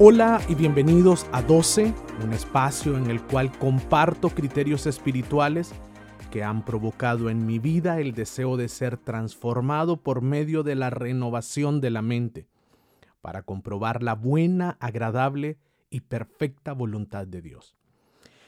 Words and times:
Hola 0.00 0.44
y 0.48 0.56
bienvenidos 0.56 1.24
a 1.30 1.40
12, 1.40 1.94
un 2.24 2.32
espacio 2.32 2.96
en 2.96 3.08
el 3.12 3.22
cual 3.22 3.56
comparto 3.56 4.28
criterios 4.28 4.86
espirituales 4.86 5.70
que 6.32 6.42
han 6.42 6.64
provocado 6.64 7.30
en 7.30 7.46
mi 7.46 7.60
vida 7.60 8.00
el 8.00 8.12
deseo 8.12 8.56
de 8.56 8.68
ser 8.68 8.96
transformado 8.96 10.02
por 10.02 10.20
medio 10.20 10.64
de 10.64 10.74
la 10.74 10.90
renovación 10.90 11.80
de 11.80 11.90
la 11.90 12.02
mente, 12.02 12.48
para 13.20 13.42
comprobar 13.42 14.02
la 14.02 14.16
buena, 14.16 14.76
agradable 14.80 15.58
y 15.90 16.00
perfecta 16.00 16.72
voluntad 16.72 17.28
de 17.28 17.40
Dios. 17.40 17.76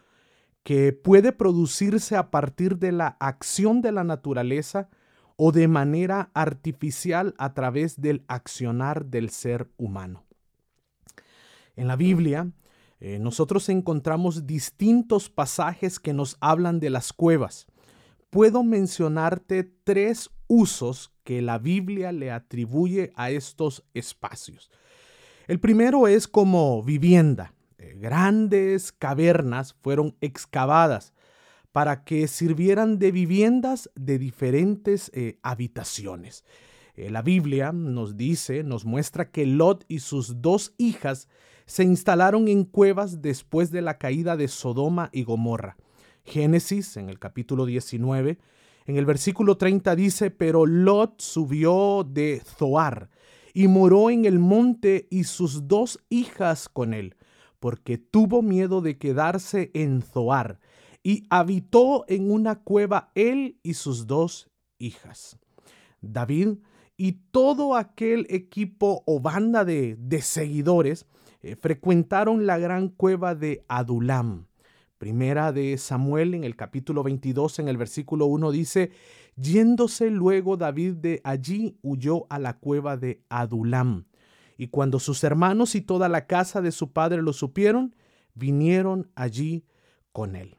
que 0.64 0.94
puede 0.94 1.32
producirse 1.32 2.16
a 2.16 2.32
partir 2.32 2.78
de 2.78 2.92
la 2.92 3.18
acción 3.20 3.82
de 3.82 3.92
la 3.92 4.04
naturaleza 4.04 4.90
o 5.38 5.52
de 5.52 5.68
manera 5.68 6.32
artificial 6.34 7.36
a 7.38 7.54
través 7.54 8.00
del 8.02 8.24
accionar 8.28 9.06
del 9.06 9.30
ser 9.30 9.70
humano. 9.78 10.24
En 11.76 11.88
la 11.88 11.96
Biblia, 11.96 12.50
eh, 13.00 13.20
nosotros 13.20 13.68
encontramos 13.70 14.48
distintos 14.48 15.30
pasajes 15.30 16.00
que 16.00 16.14
nos 16.14 16.38
hablan 16.40 16.80
de 16.80 16.90
las 16.90 17.12
cuevas 17.12 17.68
puedo 18.36 18.66
mencionarte 18.66 19.64
tres 19.64 20.30
usos 20.48 21.14
que 21.24 21.42
la 21.42 21.58
Biblia 21.58 22.12
le 22.12 22.32
atribuye 22.32 23.14
a 23.16 23.32
estos 23.32 23.86
espacios. 23.94 24.70
El 25.48 25.62
primero 25.62 26.10
es 26.10 26.28
como 26.28 26.84
vivienda. 26.84 27.54
Eh, 27.78 27.96
grandes 27.98 28.92
cavernas 28.92 29.74
fueron 29.82 30.18
excavadas 30.20 31.14
para 31.72 32.04
que 32.04 32.28
sirvieran 32.28 33.00
de 33.00 33.14
viviendas 33.14 33.90
de 33.96 34.20
diferentes 34.20 35.10
eh, 35.14 35.40
habitaciones. 35.42 36.44
Eh, 36.96 37.10
la 37.12 37.22
Biblia 37.22 37.72
nos 37.72 38.18
dice, 38.18 38.64
nos 38.64 38.84
muestra 38.84 39.32
que 39.32 39.46
Lot 39.46 39.86
y 39.88 40.00
sus 40.00 40.42
dos 40.42 40.74
hijas 40.78 41.30
se 41.66 41.86
instalaron 41.86 42.50
en 42.50 42.66
cuevas 42.66 43.22
después 43.22 43.72
de 43.72 43.82
la 43.82 43.98
caída 43.98 44.36
de 44.36 44.50
Sodoma 44.50 45.10
y 45.14 45.24
Gomorra. 45.24 45.78
Génesis, 46.26 46.98
en 46.98 47.10
el 47.10 47.20
capítulo 47.20 47.66
19, 47.66 48.40
en 48.88 48.98
el 48.98 49.06
versículo 49.06 49.58
30 49.58 49.96
dice, 49.96 50.32
pero 50.32 50.66
Lot 50.66 51.22
subió 51.22 52.04
de 52.04 52.42
Zoar 52.44 53.10
y 53.54 53.68
moró 53.68 54.10
en 54.10 54.26
el 54.26 54.40
monte 54.40 55.08
y 55.10 55.24
sus 55.24 55.68
dos 55.68 56.00
hijas 56.10 56.70
con 56.70 56.94
él, 56.94 57.16
porque 57.60 57.98
tuvo 57.98 58.42
miedo 58.42 58.82
de 58.82 58.98
quedarse 58.98 59.72
en 59.74 60.02
Zoar, 60.02 60.60
y 61.02 61.26
habitó 61.30 62.06
en 62.08 62.32
una 62.32 62.62
cueva 62.62 63.12
él 63.16 63.60
y 63.64 63.76
sus 63.76 64.08
dos 64.08 64.50
hijas. 64.78 65.40
David 66.02 66.58
y 66.98 67.14
todo 67.32 67.76
aquel 67.76 68.26
equipo 68.30 69.04
o 69.06 69.20
banda 69.20 69.66
de, 69.66 69.98
seguidores 70.22 71.06
eh, 71.42 71.56
frecuentaron 71.56 72.46
la 72.46 72.58
gran 72.58 72.90
cueva 72.90 73.36
de 73.36 73.64
Adulam. 73.68 74.48
Primera 74.98 75.52
de 75.52 75.78
Samuel 75.78 76.34
en 76.34 76.46
el 76.46 76.56
capítulo 76.56 77.04
22 77.04 77.60
en 77.60 77.68
el 77.68 77.76
versículo 77.76 78.28
1 78.28 78.52
dice, 78.52 78.92
yéndose 79.36 80.10
luego 80.10 80.56
David 80.56 80.94
de 80.94 81.22
allí 81.26 81.78
huyó 81.82 82.26
a 82.30 82.40
la 82.40 82.58
cueva 82.58 82.96
de 82.96 83.22
Adulam. 83.28 84.06
Y 84.58 84.68
cuando 84.68 85.00
sus 85.00 85.24
hermanos 85.26 85.76
y 85.76 85.82
toda 85.82 86.08
la 86.08 86.28
casa 86.28 86.62
de 86.62 86.72
su 86.72 86.94
padre 86.94 87.22
lo 87.22 87.34
supieron, 87.34 87.94
vinieron 88.36 89.12
allí 89.16 89.66
con 90.14 90.38
él. 90.38 90.58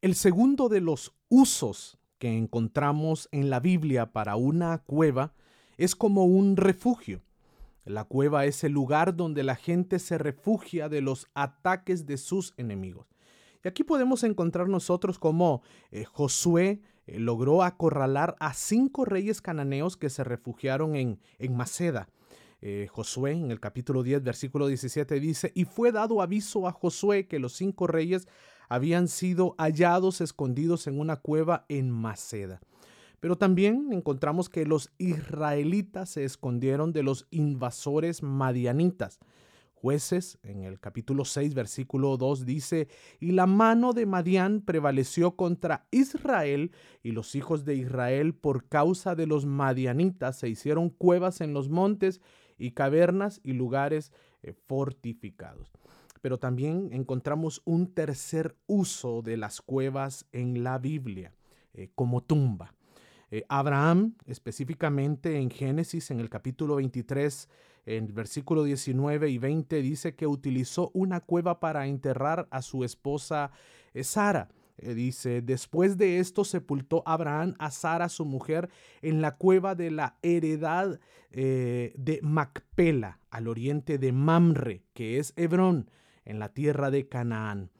El 0.00 0.14
segundo 0.14 0.70
de 0.70 0.80
los 0.80 1.14
usos 1.28 1.98
que 2.18 2.36
encontramos 2.36 3.28
en 3.32 3.50
la 3.50 3.60
Biblia 3.60 4.12
para 4.12 4.36
una 4.36 4.78
cueva 4.78 5.34
es 5.76 5.94
como 5.94 6.24
un 6.24 6.56
refugio. 6.56 7.22
La 7.84 8.04
cueva 8.04 8.46
es 8.46 8.64
el 8.64 8.72
lugar 8.72 9.14
donde 9.14 9.42
la 9.42 9.56
gente 9.56 9.98
se 9.98 10.16
refugia 10.16 10.88
de 10.88 11.02
los 11.02 11.28
ataques 11.34 12.06
de 12.06 12.16
sus 12.16 12.54
enemigos. 12.56 13.06
Y 13.62 13.68
aquí 13.68 13.84
podemos 13.84 14.24
encontrar 14.24 14.68
nosotros 14.68 15.18
cómo 15.18 15.62
eh, 15.90 16.04
Josué 16.04 16.80
eh, 17.06 17.18
logró 17.18 17.62
acorralar 17.62 18.36
a 18.40 18.54
cinco 18.54 19.04
reyes 19.04 19.40
cananeos 19.40 19.96
que 19.96 20.10
se 20.10 20.24
refugiaron 20.24 20.96
en, 20.96 21.20
en 21.38 21.56
Maceda. 21.56 22.08
Eh, 22.62 22.88
Josué 22.90 23.32
en 23.32 23.50
el 23.50 23.60
capítulo 23.60 24.02
10, 24.02 24.22
versículo 24.22 24.66
17 24.66 25.20
dice, 25.20 25.52
y 25.54 25.66
fue 25.66 25.92
dado 25.92 26.22
aviso 26.22 26.66
a 26.66 26.72
Josué 26.72 27.26
que 27.26 27.38
los 27.38 27.52
cinco 27.52 27.86
reyes 27.86 28.26
habían 28.70 29.08
sido 29.08 29.54
hallados 29.58 30.22
escondidos 30.22 30.86
en 30.86 30.98
una 30.98 31.16
cueva 31.16 31.66
en 31.68 31.90
Maceda. 31.90 32.60
Pero 33.24 33.38
también 33.38 33.88
encontramos 33.90 34.50
que 34.50 34.66
los 34.66 34.92
israelitas 34.98 36.10
se 36.10 36.24
escondieron 36.24 36.92
de 36.92 37.02
los 37.02 37.26
invasores 37.30 38.22
madianitas. 38.22 39.18
Jueces, 39.72 40.38
en 40.42 40.62
el 40.62 40.78
capítulo 40.78 41.24
6, 41.24 41.54
versículo 41.54 42.18
2, 42.18 42.44
dice, 42.44 42.86
y 43.20 43.32
la 43.32 43.46
mano 43.46 43.94
de 43.94 44.04
Madián 44.04 44.60
prevaleció 44.60 45.36
contra 45.36 45.86
Israel, 45.90 46.72
y 47.02 47.12
los 47.12 47.34
hijos 47.34 47.64
de 47.64 47.76
Israel 47.76 48.34
por 48.34 48.68
causa 48.68 49.14
de 49.14 49.26
los 49.26 49.46
madianitas 49.46 50.38
se 50.38 50.50
hicieron 50.50 50.90
cuevas 50.90 51.40
en 51.40 51.54
los 51.54 51.70
montes 51.70 52.20
y 52.58 52.72
cavernas 52.72 53.40
y 53.42 53.54
lugares 53.54 54.12
eh, 54.42 54.52
fortificados. 54.52 55.72
Pero 56.20 56.38
también 56.38 56.90
encontramos 56.92 57.62
un 57.64 57.94
tercer 57.94 58.54
uso 58.66 59.22
de 59.22 59.38
las 59.38 59.62
cuevas 59.62 60.26
en 60.32 60.62
la 60.62 60.76
Biblia, 60.76 61.32
eh, 61.72 61.88
como 61.94 62.22
tumba. 62.22 62.74
Eh, 63.34 63.44
Abraham, 63.48 64.14
específicamente 64.26 65.38
en 65.38 65.50
Génesis, 65.50 66.12
en 66.12 66.20
el 66.20 66.30
capítulo 66.30 66.76
23, 66.76 67.48
en 67.84 68.04
el 68.04 68.12
versículo 68.12 68.62
19 68.62 69.28
y 69.28 69.38
20, 69.38 69.82
dice 69.82 70.14
que 70.14 70.28
utilizó 70.28 70.92
una 70.94 71.18
cueva 71.18 71.58
para 71.58 71.88
enterrar 71.88 72.46
a 72.52 72.62
su 72.62 72.84
esposa 72.84 73.50
eh, 73.92 74.04
Sara. 74.04 74.50
Eh, 74.78 74.94
dice, 74.94 75.42
después 75.42 75.98
de 75.98 76.20
esto 76.20 76.44
sepultó 76.44 77.02
Abraham 77.06 77.56
a 77.58 77.72
Sara, 77.72 78.08
su 78.08 78.24
mujer, 78.24 78.70
en 79.02 79.20
la 79.20 79.34
cueva 79.34 79.74
de 79.74 79.90
la 79.90 80.16
heredad 80.22 81.00
de 81.32 82.20
Macpela, 82.22 83.18
al 83.30 83.48
oriente 83.48 83.98
de 83.98 84.12
Mamre, 84.12 84.84
que 84.92 85.18
es 85.18 85.32
Hebrón, 85.34 85.90
en 86.24 86.38
la 86.38 86.50
tierra 86.50 86.92
de 86.92 87.08
Canaán. 87.08 87.72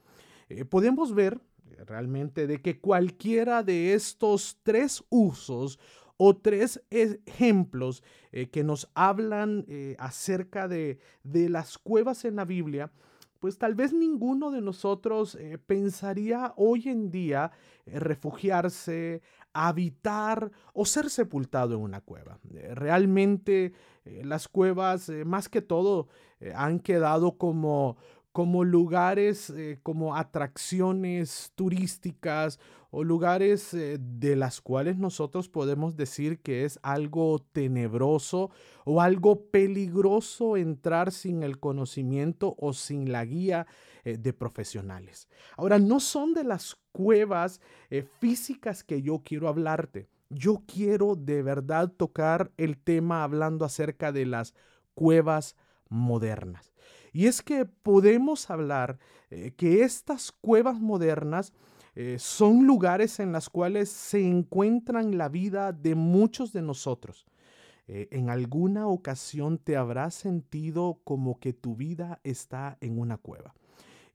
podemos 0.69 1.15
ver 1.15 1.39
realmente 1.85 2.47
de 2.47 2.61
que 2.61 2.79
cualquiera 2.79 3.63
de 3.63 3.93
estos 3.93 4.59
tres 4.63 5.03
usos 5.09 5.79
o 6.17 6.35
tres 6.35 6.81
ejemplos 6.89 8.03
eh, 8.31 8.47
que 8.49 8.63
nos 8.63 8.89
hablan 8.93 9.65
eh, 9.67 9.95
acerca 9.99 10.67
de, 10.67 10.99
de 11.23 11.49
las 11.49 11.77
cuevas 11.77 12.25
en 12.25 12.37
la 12.37 12.45
Biblia, 12.45 12.91
pues 13.39 13.57
tal 13.57 13.75
vez 13.75 13.93
ninguno 13.93 14.49
de 14.51 14.61
nosotros 14.61 15.35
eh, 15.35 15.57
pensaría 15.57 16.53
hoy 16.55 16.87
en 16.87 17.11
día 17.11 17.51
refugiarse, 17.85 19.21
habitar 19.53 20.51
o 20.73 20.85
ser 20.85 21.09
sepultado 21.09 21.75
en 21.75 21.81
una 21.81 22.01
cueva. 22.01 22.39
realmente 22.73 23.73
las 24.23 24.47
cuevas, 24.47 25.11
más 25.25 25.49
que 25.49 25.61
todo, 25.61 26.07
han 26.55 26.79
quedado 26.79 27.37
como 27.37 27.97
como 28.35 28.65
lugares, 28.65 29.49
eh, 29.51 29.79
como 29.81 30.17
atracciones 30.17 31.53
turísticas 31.55 32.59
o 32.91 33.01
lugares 33.01 33.73
eh, 33.73 33.97
de 33.97 34.35
las 34.35 34.59
cuales 34.59 34.97
nosotros 34.97 35.47
podemos 35.47 35.95
decir 35.95 36.39
que 36.41 36.65
es 36.65 36.77
algo 36.83 37.39
tenebroso 37.53 38.51
o 38.83 38.99
algo 38.99 39.45
peligroso 39.51 40.57
entrar 40.57 41.13
sin 41.13 41.43
el 41.43 41.61
conocimiento 41.61 42.57
o 42.59 42.73
sin 42.73 43.09
la 43.09 43.23
guía 43.23 43.67
eh, 44.03 44.17
de 44.17 44.33
profesionales. 44.33 45.29
Ahora, 45.55 45.79
no 45.79 46.01
son 46.01 46.33
de 46.33 46.43
las 46.43 46.75
cuevas 46.91 47.61
físicas 48.19 48.83
que 48.83 49.01
yo 49.01 49.21
quiero 49.23 49.47
hablarte. 49.47 50.09
Yo 50.29 50.61
quiero 50.67 51.15
de 51.15 51.41
verdad 51.41 51.89
tocar 51.89 52.51
el 52.57 52.77
tema 52.77 53.23
hablando 53.23 53.63
acerca 53.63 54.11
de 54.11 54.25
las 54.25 54.53
cuevas 54.93 55.55
modernas. 55.87 56.74
Y 57.15 57.27
es 57.27 57.41
que 57.41 57.63
podemos 57.63 58.49
hablar 58.49 58.99
eh, 59.29 59.53
que 59.55 59.83
estas 59.83 60.33
cuevas 60.33 60.81
modernas 60.81 61.53
eh, 61.95 62.17
son 62.19 62.67
lugares 62.67 63.21
en 63.21 63.31
las 63.31 63.49
cuales 63.49 63.87
se 63.87 64.27
encuentran 64.27 65.17
la 65.17 65.29
vida 65.29 65.71
de 65.71 65.95
muchos 65.95 66.51
de 66.51 66.61
nosotros. 66.61 67.25
Eh, 67.87 68.09
en 68.11 68.29
alguna 68.29 68.87
ocasión 68.87 69.59
te 69.59 69.77
habrás 69.77 70.13
sentido 70.13 70.99
como 71.05 71.39
que 71.39 71.53
tu 71.53 71.77
vida 71.77 72.19
está 72.25 72.77
en 72.81 72.99
una 72.99 73.15
cueva. 73.15 73.55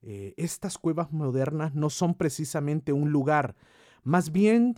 estas 0.03 0.77
cuevas 0.77 1.11
modernas 1.11 1.73
no 1.73 1.89
son 1.89 2.13
precisamente 2.13 2.93
un 2.93 3.11
lugar, 3.11 3.55
más 4.03 4.31
bien 4.31 4.75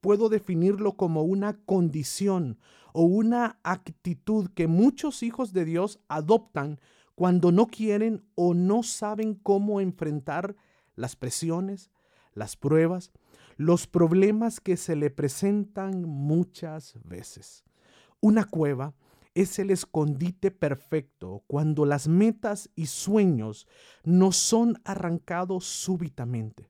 puedo 0.00 0.28
definirlo 0.28 0.92
como 0.92 1.22
una 1.22 1.56
condición 1.64 2.58
o 2.92 3.02
una 3.02 3.58
actitud 3.62 4.50
que 4.54 4.66
muchos 4.66 5.22
hijos 5.22 5.52
de 5.52 5.64
Dios 5.64 6.00
adoptan 6.08 6.78
cuando 7.14 7.52
no 7.52 7.66
quieren 7.66 8.24
o 8.34 8.54
no 8.54 8.82
saben 8.82 9.34
cómo 9.34 9.80
enfrentar 9.80 10.56
las 10.96 11.16
presiones, 11.16 11.90
las 12.34 12.56
pruebas, 12.56 13.12
los 13.56 13.86
problemas 13.86 14.60
que 14.60 14.76
se 14.76 14.96
le 14.96 15.10
presentan 15.10 16.02
muchas 16.02 16.98
veces. 17.04 17.64
Una 18.20 18.44
cueva 18.44 18.94
es 19.34 19.58
el 19.58 19.70
escondite 19.70 20.50
perfecto 20.50 21.42
cuando 21.46 21.84
las 21.84 22.08
metas 22.08 22.70
y 22.74 22.86
sueños 22.86 23.66
no 24.04 24.32
son 24.32 24.80
arrancados 24.84 25.64
súbitamente. 25.64 26.68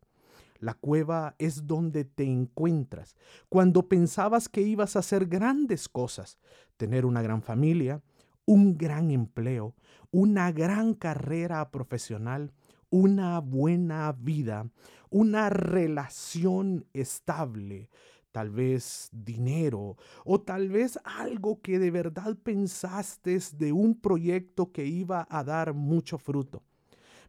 La 0.61 0.75
cueva 0.75 1.35
es 1.39 1.67
donde 1.67 2.05
te 2.05 2.25
encuentras 2.25 3.17
cuando 3.51 3.87
pensabas 3.89 4.49
que 4.49 4.63
ibas 4.63 4.97
a 4.97 5.01
hacer 5.01 5.27
grandes 5.27 5.89
cosas, 5.91 6.39
tener 6.79 7.05
una 7.05 7.21
gran 7.21 7.43
familia, 7.43 8.03
un 8.47 8.77
gran 8.77 9.11
empleo, 9.11 9.75
una 10.11 10.53
gran 10.53 10.95
carrera 10.95 11.71
profesional, 11.71 12.53
una 12.91 13.41
buena 13.41 14.13
vida, 14.13 14.71
una 15.11 15.51
relación 15.51 16.87
estable, 16.93 17.89
tal 18.33 18.51
vez 18.51 19.11
dinero 19.13 19.97
o 20.25 20.41
tal 20.41 20.69
vez 20.69 20.99
algo 21.05 21.61
que 21.61 21.79
de 21.79 21.93
verdad 21.93 22.37
pensaste 22.43 23.39
de 23.57 23.73
un 23.73 23.95
proyecto 23.95 24.73
que 24.73 24.87
iba 24.87 25.27
a 25.31 25.45
dar 25.45 25.73
mucho 25.73 26.19
fruto. 26.19 26.65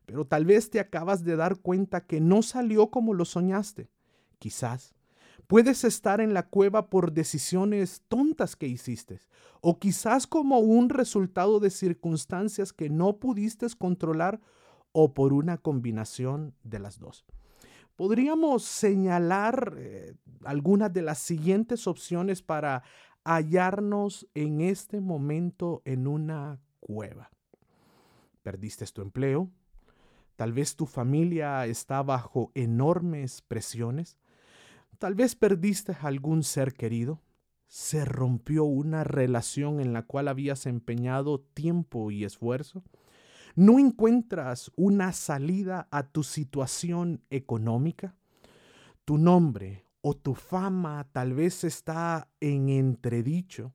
Pero 0.08 0.26
tal 0.26 0.46
vez 0.46 0.72
te 0.72 0.80
acabas 0.80 1.24
de 1.24 1.36
dar 1.36 1.60
cuenta 1.60 2.06
que 2.06 2.20
no 2.20 2.42
salió 2.42 2.90
como 2.90 3.14
lo 3.14 3.26
soñaste. 3.26 3.88
Quizás 4.40 4.95
Puedes 5.48 5.84
estar 5.84 6.22
en 6.22 6.34
la 6.34 6.44
cueva 6.44 6.90
por 6.90 7.12
decisiones 7.12 8.02
tontas 8.08 8.56
que 8.56 8.68
hiciste 8.68 9.20
o 9.62 9.80
quizás 9.80 10.28
como 10.28 10.60
un 10.60 10.90
resultado 10.90 11.60
de 11.60 11.70
circunstancias 11.70 12.74
que 12.74 12.90
no 12.90 13.18
pudiste 13.18 13.68
controlar 13.78 14.42
o 14.92 15.14
por 15.14 15.34
una 15.34 15.58
combinación 15.58 16.56
de 16.64 16.80
las 16.80 17.00
dos. 17.00 17.26
Podríamos 17.96 18.64
señalar 18.64 19.76
eh, 19.78 20.16
algunas 20.44 20.92
de 20.92 21.02
las 21.02 21.20
siguientes 21.20 21.88
opciones 21.88 22.42
para 22.42 22.84
hallarnos 23.24 24.28
en 24.34 24.62
este 24.62 25.00
momento 25.00 25.82
en 25.86 26.08
una 26.08 26.60
cueva. 26.80 27.32
Perdiste 28.44 28.86
tu 28.88 29.02
empleo, 29.02 29.50
tal 30.36 30.54
vez 30.54 30.76
tu 30.76 30.86
familia 30.86 31.66
está 31.66 32.04
bajo 32.04 32.52
enormes 32.54 33.42
presiones, 33.42 34.18
Tal 35.00 35.14
vez 35.14 35.36
perdiste 35.36 35.98
algún 36.02 36.44
ser 36.44 36.74
querido. 36.74 37.22
Se 37.68 38.06
rompió 38.06 38.64
una 38.64 39.04
relación 39.04 39.82
en 39.82 39.92
la 39.92 40.04
cual 40.04 40.28
habías 40.28 40.66
empeñado 40.66 41.42
tiempo 41.42 42.12
y 42.12 42.24
esfuerzo. 42.24 42.84
No 43.56 43.80
encuentras 43.80 44.72
una 44.76 45.12
salida 45.12 45.88
a 45.92 46.04
tu 46.04 46.24
situación 46.24 47.22
económica. 47.30 48.16
Tu 49.04 49.18
nombre 49.18 49.86
o 50.02 50.16
tu 50.16 50.34
fama 50.34 51.08
tal 51.12 51.34
vez 51.34 51.64
está 51.64 52.30
en 52.40 52.70
entredicho. 52.70 53.74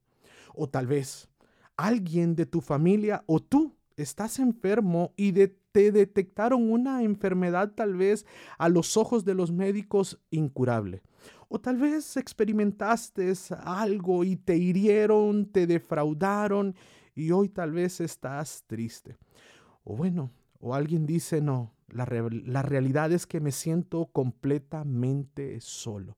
O 0.55 0.69
tal 0.69 0.87
vez 0.87 1.29
alguien 1.77 2.35
de 2.35 2.47
tu 2.47 2.61
familia 2.61 3.25
o 3.27 3.41
tú 3.41 3.77
estás 3.97 4.39
enfermo 4.39 5.13
y 5.17 5.33
te 5.33 5.93
detectaron 5.93 6.71
una 6.71 7.03
enfermedad 7.03 7.73
tal 7.75 7.95
vez 7.95 8.27
a 8.59 8.69
los 8.69 8.97
ojos 8.97 9.25
de 9.25 9.35
los 9.35 9.53
médicos 9.53 10.19
incurable. 10.31 11.03
O 11.49 11.61
tal 11.61 11.77
vez 11.77 12.17
experimentaste 12.17 13.33
algo 13.65 14.25
y 14.25 14.37
te 14.37 14.57
hirieron, 14.57 15.47
te 15.47 15.67
defraudaron 15.67 16.75
y 17.15 17.33
hoy 17.33 17.49
tal 17.49 17.73
vez 17.73 18.01
estás 18.01 18.65
triste. 18.67 19.17
O 19.85 19.97
bueno, 19.97 20.31
o 20.61 20.75
alguien 20.75 21.07
dice, 21.07 21.41
no, 21.41 21.73
la, 21.89 22.05
realidad 22.63 23.13
es 23.13 23.27
que 23.27 23.41
me 23.41 23.53
siento 23.53 24.07
completamente 24.07 25.61
solo. 25.61 26.17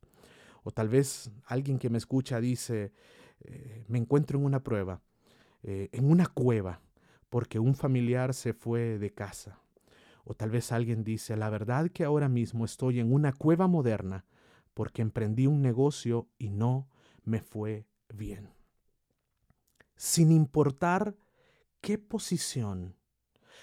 O 0.65 0.71
tal 0.71 0.89
vez 0.89 1.31
alguien 1.47 1.79
que 1.79 1.91
me 1.91 1.99
escucha 1.99 2.41
dice, 2.41 2.93
eh, 3.41 3.85
me 3.89 3.99
encuentro 3.99 4.39
en 4.39 4.45
una 4.45 4.63
prueba, 4.63 5.01
eh, 5.63 5.89
en 5.93 6.11
una 6.11 6.27
cueva, 6.27 6.81
porque 7.29 7.59
un 7.59 7.75
familiar 7.75 8.35
se 8.35 8.53
fue 8.53 8.99
de 8.99 9.11
casa. 9.11 9.59
O 10.25 10.35
tal 10.35 10.51
vez 10.51 10.71
alguien 10.71 11.03
dice, 11.03 11.37
la 11.37 11.51
verdad 11.51 11.91
que 11.91 12.05
ahora 12.05 12.29
mismo 12.29 12.65
estoy 12.65 13.01
en 13.01 13.13
una 13.13 13.33
cueva 13.33 13.67
moderna 13.67 14.25
porque 14.75 15.03
emprendí 15.03 15.47
un 15.47 15.63
negocio 15.63 16.29
y 16.39 16.51
no 16.51 16.89
me 17.25 17.41
fue 17.41 17.87
bien. 18.09 18.51
Sin 19.97 20.33
importar 20.33 21.17
qué 21.81 21.99
posición, 21.99 22.97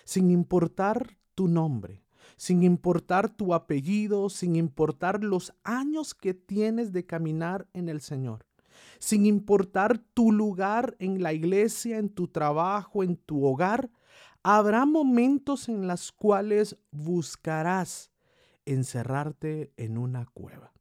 sin 0.06 0.32
importar 0.32 1.18
tu 1.36 1.48
nombre, 1.48 2.04
sin 2.38 2.64
importar 2.64 3.30
tu 3.30 3.54
apellido, 3.54 4.30
sin 4.30 4.56
importar 4.56 5.24
los 5.24 5.54
años 5.64 6.14
que 6.14 6.34
tienes 6.34 6.94
de 6.94 7.06
caminar 7.06 7.68
en 7.74 7.90
el 7.90 8.02
Señor, 8.02 8.46
sin 9.00 9.26
importar 9.26 9.98
tu 10.14 10.32
lugar 10.32 10.96
en 11.00 11.22
la 11.22 11.34
iglesia, 11.34 11.98
en 11.98 12.10
tu 12.10 12.28
trabajo, 12.28 13.04
en 13.04 13.18
tu 13.18 13.46
hogar, 13.46 13.90
habrá 14.44 14.86
momentos 14.86 15.68
en 15.70 15.88
los 15.88 16.12
cuales 16.12 16.78
buscarás 16.92 18.12
encerrarte 18.66 19.74
en 19.78 19.98
una 19.98 20.26
cueva. 20.26 20.72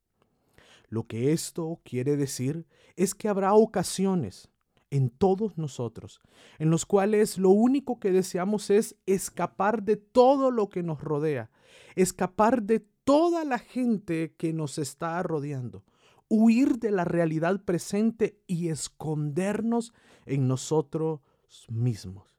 Lo 0.88 1.06
que 1.06 1.32
esto 1.32 1.80
quiere 1.84 2.16
decir 2.16 2.66
es 2.96 3.14
que 3.14 3.28
habrá 3.28 3.54
ocasiones 3.54 4.50
en 4.90 5.10
todos 5.10 5.58
nosotros 5.58 6.20
en 6.58 6.70
los 6.70 6.86
cuales 6.86 7.38
lo 7.38 7.50
único 7.50 8.00
que 8.00 8.10
deseamos 8.10 8.70
es 8.70 8.96
escapar 9.06 9.82
de 9.82 9.96
todo 9.96 10.50
lo 10.50 10.68
que 10.70 10.82
nos 10.82 11.00
rodea, 11.02 11.50
escapar 11.94 12.62
de 12.62 12.80
toda 13.04 13.44
la 13.44 13.58
gente 13.58 14.34
que 14.36 14.52
nos 14.52 14.78
está 14.78 15.22
rodeando, 15.22 15.84
huir 16.28 16.78
de 16.78 16.90
la 16.90 17.04
realidad 17.04 17.64
presente 17.64 18.40
y 18.46 18.68
escondernos 18.68 19.92
en 20.26 20.48
nosotros 20.48 21.20
mismos. 21.68 22.36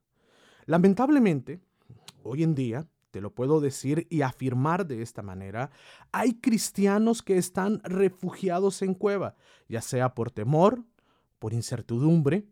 Lamentablemente, 0.65 1.60
hoy 2.24 2.44
en 2.44 2.53
día, 2.53 2.88
te 3.11 3.21
lo 3.21 3.33
puedo 3.33 3.59
decir 3.59 4.07
y 4.09 4.21
afirmar 4.21 4.85
de 4.85 5.01
esta 5.01 5.21
manera, 5.21 5.71
hay 6.11 6.35
cristianos 6.35 7.21
que 7.21 7.37
están 7.37 7.81
refugiados 7.83 8.81
en 8.81 8.93
cueva, 8.93 9.35
ya 9.67 9.81
sea 9.81 10.13
por 10.13 10.31
temor, 10.31 10.83
por 11.39 11.53
incertidumbre, 11.53 12.47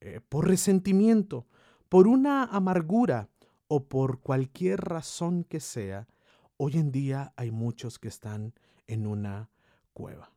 eh, 0.00 0.20
por 0.28 0.48
resentimiento, 0.48 1.46
por 1.88 2.08
una 2.08 2.44
amargura 2.44 3.28
o 3.68 3.84
por 3.84 4.20
cualquier 4.20 4.80
razón 4.80 5.44
que 5.44 5.60
sea. 5.60 6.08
Hoy 6.56 6.76
en 6.76 6.92
día 6.92 7.32
hay 7.36 7.50
muchos 7.50 7.98
que 7.98 8.08
están 8.08 8.54
en 8.86 9.06
una 9.06 9.50
cueva. 9.92 10.32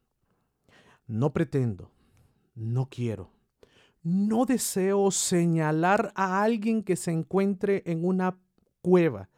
No 1.07 1.33
pretendo, 1.33 1.91
no 2.55 2.87
quiero, 2.89 3.31
no 4.01 4.45
deseo 4.45 5.11
señalar 5.11 6.11
a 6.15 6.43
alguien 6.43 6.83
que 6.83 6.95
se 6.95 7.11
encuentre 7.11 7.83
en 7.85 8.05
una 8.05 8.37
cueva 8.81 9.29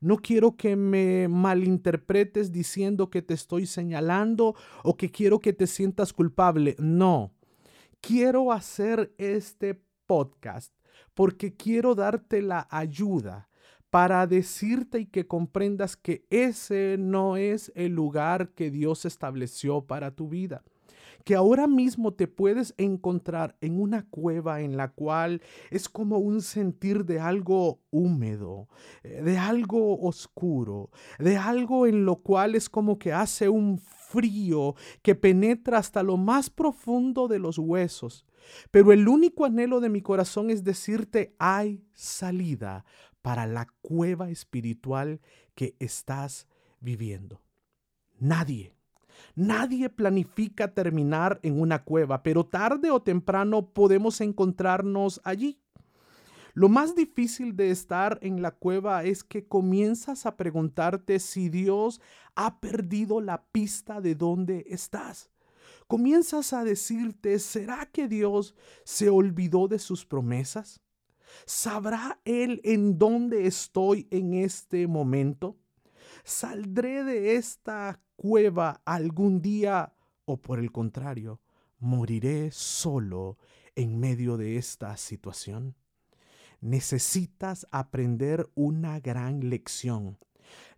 No 0.00 0.16
quiero 0.18 0.56
que 0.56 0.76
me 0.76 1.26
malinterpretes 1.28 2.52
diciendo 2.52 3.10
que 3.10 3.22
te 3.22 3.34
estoy 3.34 3.66
señalando 3.66 4.54
o 4.84 4.96
que 4.96 5.10
quiero 5.10 5.40
que 5.40 5.52
te 5.52 5.66
sientas 5.66 6.12
culpable. 6.12 6.76
No. 6.78 7.32
Quiero 8.00 8.52
hacer 8.52 9.12
este 9.18 9.82
podcast 10.06 10.72
porque 11.14 11.54
quiero 11.54 11.94
darte 11.96 12.42
la 12.42 12.68
ayuda 12.70 13.48
para 13.90 14.26
decirte 14.26 15.00
y 15.00 15.06
que 15.06 15.26
comprendas 15.26 15.96
que 15.96 16.26
ese 16.30 16.96
no 16.98 17.36
es 17.36 17.72
el 17.74 17.92
lugar 17.92 18.50
que 18.50 18.70
Dios 18.70 19.04
estableció 19.04 19.86
para 19.86 20.12
tu 20.14 20.28
vida 20.28 20.62
que 21.24 21.34
ahora 21.34 21.66
mismo 21.66 22.14
te 22.14 22.26
puedes 22.26 22.74
encontrar 22.78 23.56
en 23.60 23.80
una 23.80 24.06
cueva 24.08 24.60
en 24.60 24.76
la 24.76 24.92
cual 24.92 25.42
es 25.70 25.88
como 25.88 26.18
un 26.18 26.40
sentir 26.40 27.04
de 27.04 27.20
algo 27.20 27.80
húmedo, 27.90 28.68
eh, 29.02 29.22
de 29.22 29.38
algo 29.38 30.00
oscuro, 30.00 30.90
de 31.18 31.36
algo 31.36 31.86
en 31.86 32.04
lo 32.04 32.16
cual 32.16 32.54
es 32.54 32.68
como 32.68 32.98
que 32.98 33.12
hace 33.12 33.48
un 33.48 33.78
frío 33.78 34.74
que 35.02 35.14
penetra 35.14 35.78
hasta 35.78 36.02
lo 36.02 36.16
más 36.16 36.50
profundo 36.50 37.28
de 37.28 37.38
los 37.38 37.58
huesos. 37.58 38.24
Pero 38.70 38.92
el 38.92 39.08
único 39.08 39.44
anhelo 39.44 39.80
de 39.80 39.90
mi 39.90 40.00
corazón 40.00 40.50
es 40.50 40.64
decirte, 40.64 41.34
hay 41.38 41.84
salida 41.92 42.84
para 43.20 43.46
la 43.46 43.66
cueva 43.82 44.30
espiritual 44.30 45.20
que 45.54 45.76
estás 45.78 46.46
viviendo. 46.80 47.42
Nadie 48.18 48.77
Nadie 49.34 49.88
planifica 49.88 50.74
terminar 50.74 51.38
en 51.42 51.60
una 51.60 51.84
cueva, 51.84 52.22
pero 52.22 52.44
tarde 52.44 52.90
o 52.90 53.00
temprano 53.02 53.70
podemos 53.70 54.20
encontrarnos 54.20 55.20
allí. 55.24 55.60
Lo 56.54 56.68
más 56.68 56.96
difícil 56.96 57.54
de 57.54 57.70
estar 57.70 58.18
en 58.20 58.42
la 58.42 58.50
cueva 58.50 59.04
es 59.04 59.22
que 59.22 59.46
comienzas 59.46 60.26
a 60.26 60.36
preguntarte 60.36 61.20
si 61.20 61.48
Dios 61.48 62.00
ha 62.34 62.58
perdido 62.58 63.20
la 63.20 63.44
pista 63.52 64.00
de 64.00 64.16
dónde 64.16 64.64
estás. 64.68 65.30
Comienzas 65.86 66.52
a 66.52 66.64
decirte, 66.64 67.38
¿será 67.38 67.86
que 67.86 68.08
Dios 68.08 68.56
se 68.84 69.08
olvidó 69.08 69.68
de 69.68 69.78
sus 69.78 70.04
promesas? 70.04 70.80
¿Sabrá 71.46 72.20
Él 72.24 72.60
en 72.64 72.98
dónde 72.98 73.46
estoy 73.46 74.08
en 74.10 74.34
este 74.34 74.86
momento? 74.86 75.56
¿Saldré 76.24 77.04
de 77.04 77.36
esta 77.36 78.00
cueva 78.18 78.82
algún 78.84 79.40
día 79.40 79.94
o 80.24 80.36
por 80.38 80.58
el 80.58 80.72
contrario, 80.72 81.40
moriré 81.78 82.50
solo 82.50 83.38
en 83.76 84.00
medio 84.00 84.36
de 84.36 84.56
esta 84.56 84.96
situación? 84.96 85.76
Necesitas 86.60 87.64
aprender 87.70 88.50
una 88.56 88.98
gran 88.98 89.48
lección. 89.48 90.18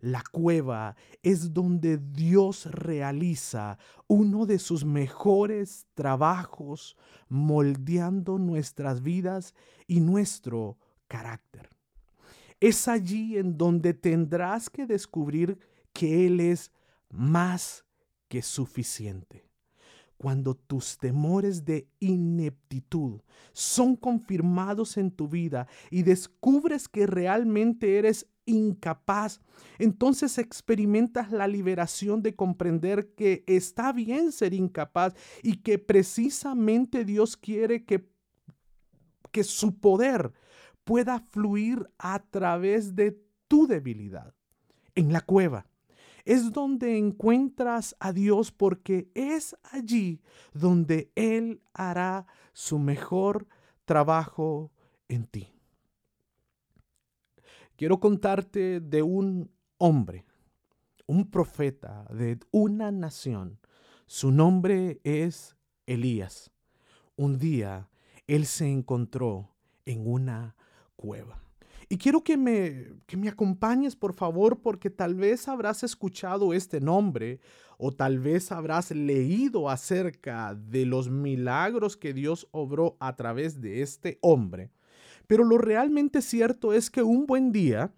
La 0.01 0.23
cueva 0.31 0.95
es 1.23 1.51
donde 1.51 1.97
Dios 1.97 2.67
realiza 2.67 3.79
uno 4.05 4.45
de 4.45 4.59
sus 4.59 4.85
mejores 4.85 5.87
trabajos 5.95 6.95
moldeando 7.27 8.37
nuestras 8.37 9.01
vidas 9.01 9.55
y 9.87 9.99
nuestro 9.99 10.77
carácter. 11.07 11.69
Es 12.59 12.87
allí 12.87 13.37
en 13.37 13.57
donde 13.57 13.95
tendrás 13.95 14.69
que 14.69 14.85
descubrir 14.85 15.57
que 15.91 16.27
Él 16.27 16.39
es 16.39 16.71
más 17.11 17.85
que 18.27 18.41
suficiente. 18.41 19.49
Cuando 20.17 20.53
tus 20.53 20.97
temores 20.97 21.65
de 21.65 21.87
ineptitud 21.99 23.21
son 23.53 23.95
confirmados 23.95 24.97
en 24.97 25.09
tu 25.09 25.27
vida 25.27 25.67
y 25.89 26.03
descubres 26.03 26.87
que 26.87 27.07
realmente 27.07 27.97
eres 27.97 28.27
incapaz, 28.45 29.41
entonces 29.79 30.37
experimentas 30.37 31.31
la 31.31 31.47
liberación 31.47 32.21
de 32.21 32.35
comprender 32.35 33.15
que 33.15 33.43
está 33.47 33.91
bien 33.93 34.31
ser 34.31 34.53
incapaz 34.53 35.15
y 35.41 35.57
que 35.57 35.79
precisamente 35.79 37.03
Dios 37.03 37.35
quiere 37.35 37.83
que, 37.83 38.07
que 39.31 39.43
su 39.43 39.79
poder 39.79 40.33
pueda 40.83 41.19
fluir 41.31 41.89
a 41.97 42.19
través 42.19 42.95
de 42.95 43.19
tu 43.47 43.65
debilidad. 43.65 44.35
En 44.93 45.11
la 45.11 45.21
cueva 45.21 45.70
es 46.31 46.53
donde 46.53 46.97
encuentras 46.97 47.93
a 47.99 48.13
Dios 48.13 48.53
porque 48.53 49.11
es 49.15 49.53
allí 49.63 50.21
donde 50.53 51.11
Él 51.15 51.61
hará 51.73 52.25
su 52.53 52.79
mejor 52.79 53.47
trabajo 53.83 54.71
en 55.09 55.27
ti. 55.27 55.53
Quiero 57.75 57.99
contarte 57.99 58.79
de 58.79 59.01
un 59.01 59.51
hombre, 59.77 60.25
un 61.05 61.29
profeta 61.29 62.05
de 62.09 62.39
una 62.51 62.91
nación. 62.91 63.59
Su 64.05 64.31
nombre 64.31 65.01
es 65.03 65.57
Elías. 65.85 66.49
Un 67.17 67.39
día 67.39 67.89
él 68.25 68.45
se 68.45 68.71
encontró 68.71 69.53
en 69.83 70.07
una 70.07 70.55
cueva. 70.95 71.43
Y 71.91 71.97
quiero 71.97 72.23
que 72.23 72.37
me, 72.37 72.87
que 73.05 73.17
me 73.17 73.27
acompañes, 73.27 73.97
por 73.97 74.13
favor, 74.13 74.61
porque 74.61 74.89
tal 74.89 75.13
vez 75.13 75.49
habrás 75.49 75.83
escuchado 75.83 76.53
este 76.53 76.79
nombre 76.79 77.41
o 77.77 77.91
tal 77.91 78.17
vez 78.17 78.53
habrás 78.53 78.91
leído 78.91 79.69
acerca 79.69 80.55
de 80.55 80.85
los 80.85 81.09
milagros 81.09 81.97
que 81.97 82.13
Dios 82.13 82.47
obró 82.51 82.95
a 83.01 83.17
través 83.17 83.59
de 83.59 83.81
este 83.81 84.19
hombre. 84.21 84.71
Pero 85.27 85.43
lo 85.43 85.57
realmente 85.57 86.21
cierto 86.21 86.71
es 86.71 86.89
que 86.89 87.03
un 87.03 87.25
buen 87.25 87.51
día, 87.51 87.91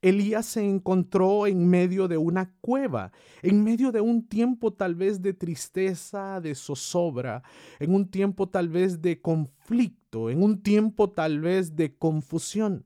Elías 0.00 0.46
se 0.46 0.64
encontró 0.64 1.48
en 1.48 1.68
medio 1.68 2.06
de 2.06 2.18
una 2.18 2.54
cueva, 2.60 3.10
en 3.42 3.64
medio 3.64 3.90
de 3.90 4.00
un 4.00 4.28
tiempo 4.28 4.72
tal 4.72 4.94
vez 4.94 5.22
de 5.22 5.34
tristeza, 5.34 6.40
de 6.40 6.54
zozobra, 6.54 7.42
en 7.80 7.96
un 7.96 8.08
tiempo 8.08 8.48
tal 8.48 8.68
vez 8.68 9.02
de 9.02 9.20
conflicto, 9.20 10.30
en 10.30 10.40
un 10.40 10.62
tiempo 10.62 11.10
tal 11.10 11.40
vez 11.40 11.74
de 11.74 11.96
confusión. 11.96 12.84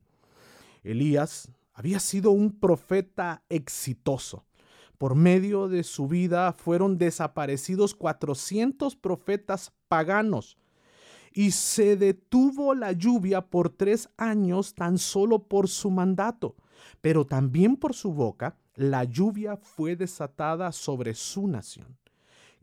Elías 0.85 1.51
había 1.73 1.99
sido 1.99 2.31
un 2.31 2.53
profeta 2.53 3.43
exitoso. 3.49 4.45
Por 4.99 5.17
medio 5.17 5.69
de 5.69 5.83
su 5.83 6.07
vida 6.07 6.53
fueron 6.53 6.99
desaparecidos 6.99 7.95
400 7.95 8.95
profetas 8.95 9.73
paganos 9.89 10.57
y 11.33 11.51
se 11.51 11.97
detuvo 11.97 12.75
la 12.75 12.93
lluvia 12.93 13.41
por 13.43 13.71
tres 13.71 14.09
años 14.17 14.75
tan 14.75 14.99
solo 14.99 15.41
por 15.41 15.69
su 15.69 15.91
mandato, 15.91 16.55
pero 17.01 17.27
también 17.27 17.77
por 17.77 17.93
su 17.95 18.13
boca 18.13 18.57
la 18.77 19.05
lluvia 19.05 19.57
fue 19.57 19.97
desatada 19.97 20.71
sobre 20.71 21.15
su 21.15 21.49
nación. 21.49 21.97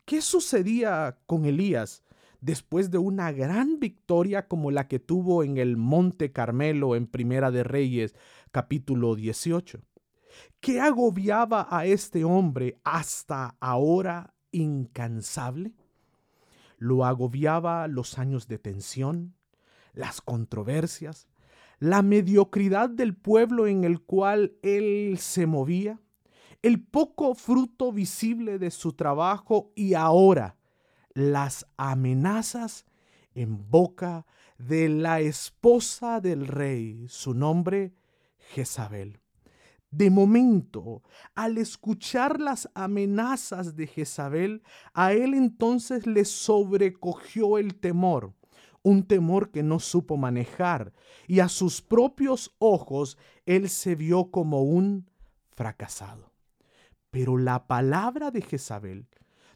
¿Qué 0.06 0.22
sucedía 0.22 1.18
con 1.26 1.46
Elías 1.46 2.04
después 2.42 2.90
de 2.90 2.98
una 2.98 3.32
gran 3.32 3.80
victoria 3.80 4.48
como 4.48 4.72
la 4.72 4.88
que 4.88 5.00
tuvo 5.00 5.44
en 5.44 5.58
el 5.58 5.78
Monte 5.78 6.32
Carmelo 6.32 6.96
en 6.96 7.08
Primera 7.08 7.52
de 7.52 7.64
Reyes 7.64 8.16
capítulo 8.52 9.16
18. 9.16 9.80
¿Qué 10.60 10.82
agobiaba 10.82 11.68
a 11.70 11.86
este 11.86 12.24
hombre 12.24 12.80
hasta 12.84 13.56
ahora 13.60 14.34
incansable? 14.52 15.74
Lo 16.78 17.06
agobiaba 17.06 17.88
los 17.88 18.18
años 18.18 18.48
de 18.48 18.58
tensión, 18.58 19.36
las 19.94 20.20
controversias, 20.20 21.28
la 21.80 22.02
mediocridad 22.02 22.90
del 22.90 23.16
pueblo 23.16 23.68
en 23.68 23.84
el 23.84 24.02
cual 24.02 24.54
él 24.64 25.18
se 25.20 25.46
movía, 25.46 26.00
el 26.64 26.84
poco 26.84 27.36
fruto 27.36 27.92
visible 27.92 28.58
de 28.58 28.72
su 28.72 28.94
trabajo 28.94 29.72
y 29.76 29.94
ahora 29.94 30.58
las 31.14 31.66
amenazas 31.78 32.86
en 33.34 33.70
boca 33.70 34.26
de 34.58 34.90
la 34.90 35.20
esposa 35.20 36.20
del 36.20 36.48
rey, 36.48 37.06
su 37.08 37.34
nombre 37.34 37.94
Jezabel. 38.54 39.20
De 39.90 40.10
momento, 40.10 41.04
al 41.36 41.58
escuchar 41.58 42.40
las 42.40 42.70
amenazas 42.76 43.76
de 43.76 43.88
Jezabel, 43.88 44.64
a 44.94 45.12
él 45.12 45.34
entonces 45.34 46.08
le 46.08 46.24
sobrecogió 46.24 47.58
el 47.58 47.76
temor, 47.76 48.34
un 48.84 49.04
temor 49.04 49.52
que 49.52 49.64
no 49.64 49.80
supo 49.80 50.16
manejar, 50.16 50.94
y 51.28 51.40
a 51.40 51.50
sus 51.50 51.82
propios 51.82 52.56
ojos 52.60 53.18
él 53.46 53.70
se 53.70 53.96
vio 53.96 54.32
como 54.32 54.64
un 54.64 55.10
fracasado. 55.50 56.32
Pero 57.10 57.38
la 57.38 57.68
palabra 57.68 58.32
de 58.32 58.42
Jezabel 58.42 59.08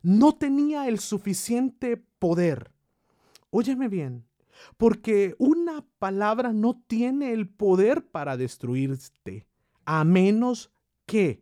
no 0.06 0.34
tenía 0.34 0.88
el 0.88 1.00
suficiente 1.00 1.98
poder. 2.20 2.72
Óyeme 3.50 3.88
bien, 3.88 4.28
porque 4.78 5.34
una 5.40 5.84
palabra 5.98 6.54
no 6.54 6.80
tiene 6.86 7.34
el 7.34 7.50
poder 7.50 8.06
para 8.06 8.38
destruirte, 8.38 9.48
a 9.84 10.04
menos 10.04 10.72
que 11.08 11.42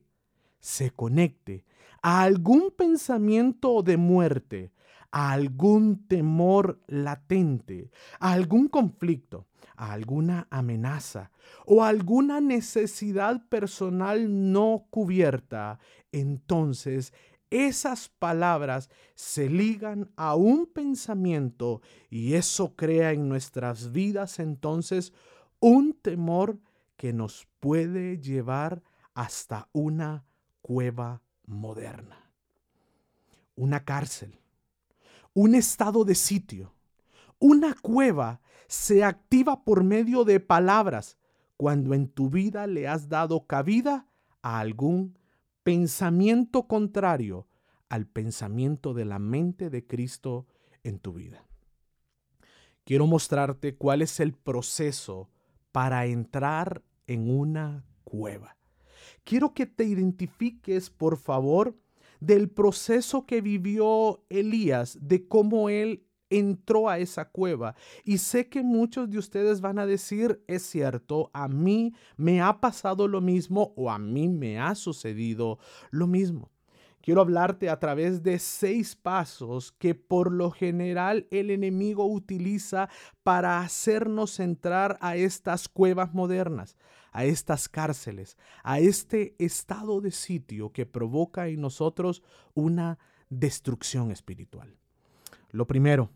se 0.62 0.92
conecte 0.92 1.66
a 2.02 2.22
algún 2.22 2.72
pensamiento 2.72 3.84
de 3.84 3.98
muerte, 3.98 4.72
a 5.12 5.34
algún 5.34 6.08
temor 6.08 6.82
latente, 6.88 7.92
a 8.22 8.32
algún 8.32 8.70
conflicto, 8.70 9.46
a 9.76 9.92
alguna 9.92 10.48
amenaza 10.50 11.32
o 11.66 11.84
a 11.84 11.90
alguna 11.90 12.40
necesidad 12.40 13.46
personal 13.50 14.54
no 14.54 14.86
cubierta, 14.90 15.80
entonces 16.14 17.14
esas 17.54 18.10
palabras 18.10 18.90
se 19.16 19.50
ligan 19.50 20.12
a 20.16 20.36
un 20.36 20.66
pensamiento 20.66 21.82
y 22.10 22.34
eso 22.34 22.76
crea 22.76 23.12
en 23.12 23.30
nuestras 23.30 23.92
vidas 23.92 24.40
entonces 24.40 25.14
un 25.60 25.94
temor 25.94 26.60
que 26.98 27.14
nos 27.14 27.48
puede 27.60 28.20
llevar 28.20 28.82
hasta 29.14 29.70
una 29.72 30.26
cueva 30.62 31.22
moderna, 31.46 32.32
una 33.56 33.86
cárcel, 33.86 34.40
un 35.34 35.56
estado 35.56 36.06
de 36.06 36.16
sitio. 36.16 36.74
Una 37.40 37.76
cueva 37.76 38.40
se 38.68 39.04
activa 39.04 39.64
por 39.64 39.84
medio 39.84 40.24
de 40.24 40.40
palabras 40.40 41.18
cuando 41.58 41.94
en 41.94 42.08
tu 42.08 42.30
vida 42.30 42.68
le 42.68 42.88
has 42.88 43.10
dado 43.10 43.46
cabida 43.46 44.08
a 44.42 44.60
algún 44.60 45.18
pensamiento 45.64 46.68
contrario 46.68 47.48
al 47.90 48.06
pensamiento 48.06 48.94
de 48.94 49.06
la 49.06 49.20
mente 49.20 49.70
de 49.70 49.86
Cristo 49.86 50.48
en 50.84 51.00
tu 51.00 51.14
vida. 51.14 51.46
Quiero 52.84 53.08
mostrarte 53.08 53.76
cuál 53.76 54.02
es 54.02 54.20
el 54.20 54.34
proceso 54.34 55.30
para 55.72 56.06
entrar 56.06 56.84
en 57.08 57.30
una 57.30 57.86
cueva. 58.04 58.58
Quiero 59.24 59.54
que 59.54 59.66
te 59.66 59.86
identifiques, 59.86 60.90
por 60.90 61.18
favor, 61.18 61.78
del 62.20 62.50
proceso 62.50 63.26
que 63.26 63.42
vivió 63.42 64.24
Elías, 64.30 64.98
de 65.02 65.28
cómo 65.28 65.70
él 65.70 66.06
entró 66.40 66.90
a 66.90 67.00
esa 67.00 67.30
cueva. 67.30 67.76
Y 68.04 68.18
sé 68.18 68.50
que 68.50 68.64
muchos 68.64 69.10
de 69.10 69.18
ustedes 69.18 69.62
van 69.62 69.80
a 69.80 69.86
decir, 69.86 70.44
es 70.48 70.64
cierto, 70.64 71.30
a 71.34 71.48
mí 71.48 71.94
me 72.18 72.42
ha 72.42 72.60
pasado 72.60 73.08
lo 73.08 73.22
mismo 73.22 73.74
o 73.76 73.92
a 73.92 74.00
mí 74.00 74.28
me 74.30 74.60
ha 74.60 74.76
sucedido 74.76 75.60
lo 75.92 76.08
mismo. 76.08 76.54
Quiero 77.04 77.20
hablarte 77.20 77.70
a 77.70 77.80
través 77.80 78.24
de 78.24 78.40
seis 78.40 78.96
pasos 78.96 79.74
que 79.74 79.94
por 79.94 80.32
lo 80.32 80.52
general 80.52 81.28
el 81.32 81.50
enemigo 81.52 82.06
utiliza 82.06 82.88
para 83.24 83.60
hacernos 83.60 84.40
entrar 84.40 84.98
a 85.02 85.18
estas 85.18 85.68
cuevas 85.68 86.14
modernas, 86.14 86.78
a 87.12 87.26
estas 87.26 87.68
cárceles, 87.68 88.38
a 88.64 88.80
este 88.80 89.36
estado 89.38 90.00
de 90.00 90.12
sitio 90.12 90.72
que 90.72 90.86
provoca 90.86 91.50
en 91.50 91.60
nosotros 91.60 92.24
una 92.54 93.00
destrucción 93.30 94.10
espiritual. 94.10 94.78
Lo 95.52 95.68
primero, 95.68 96.10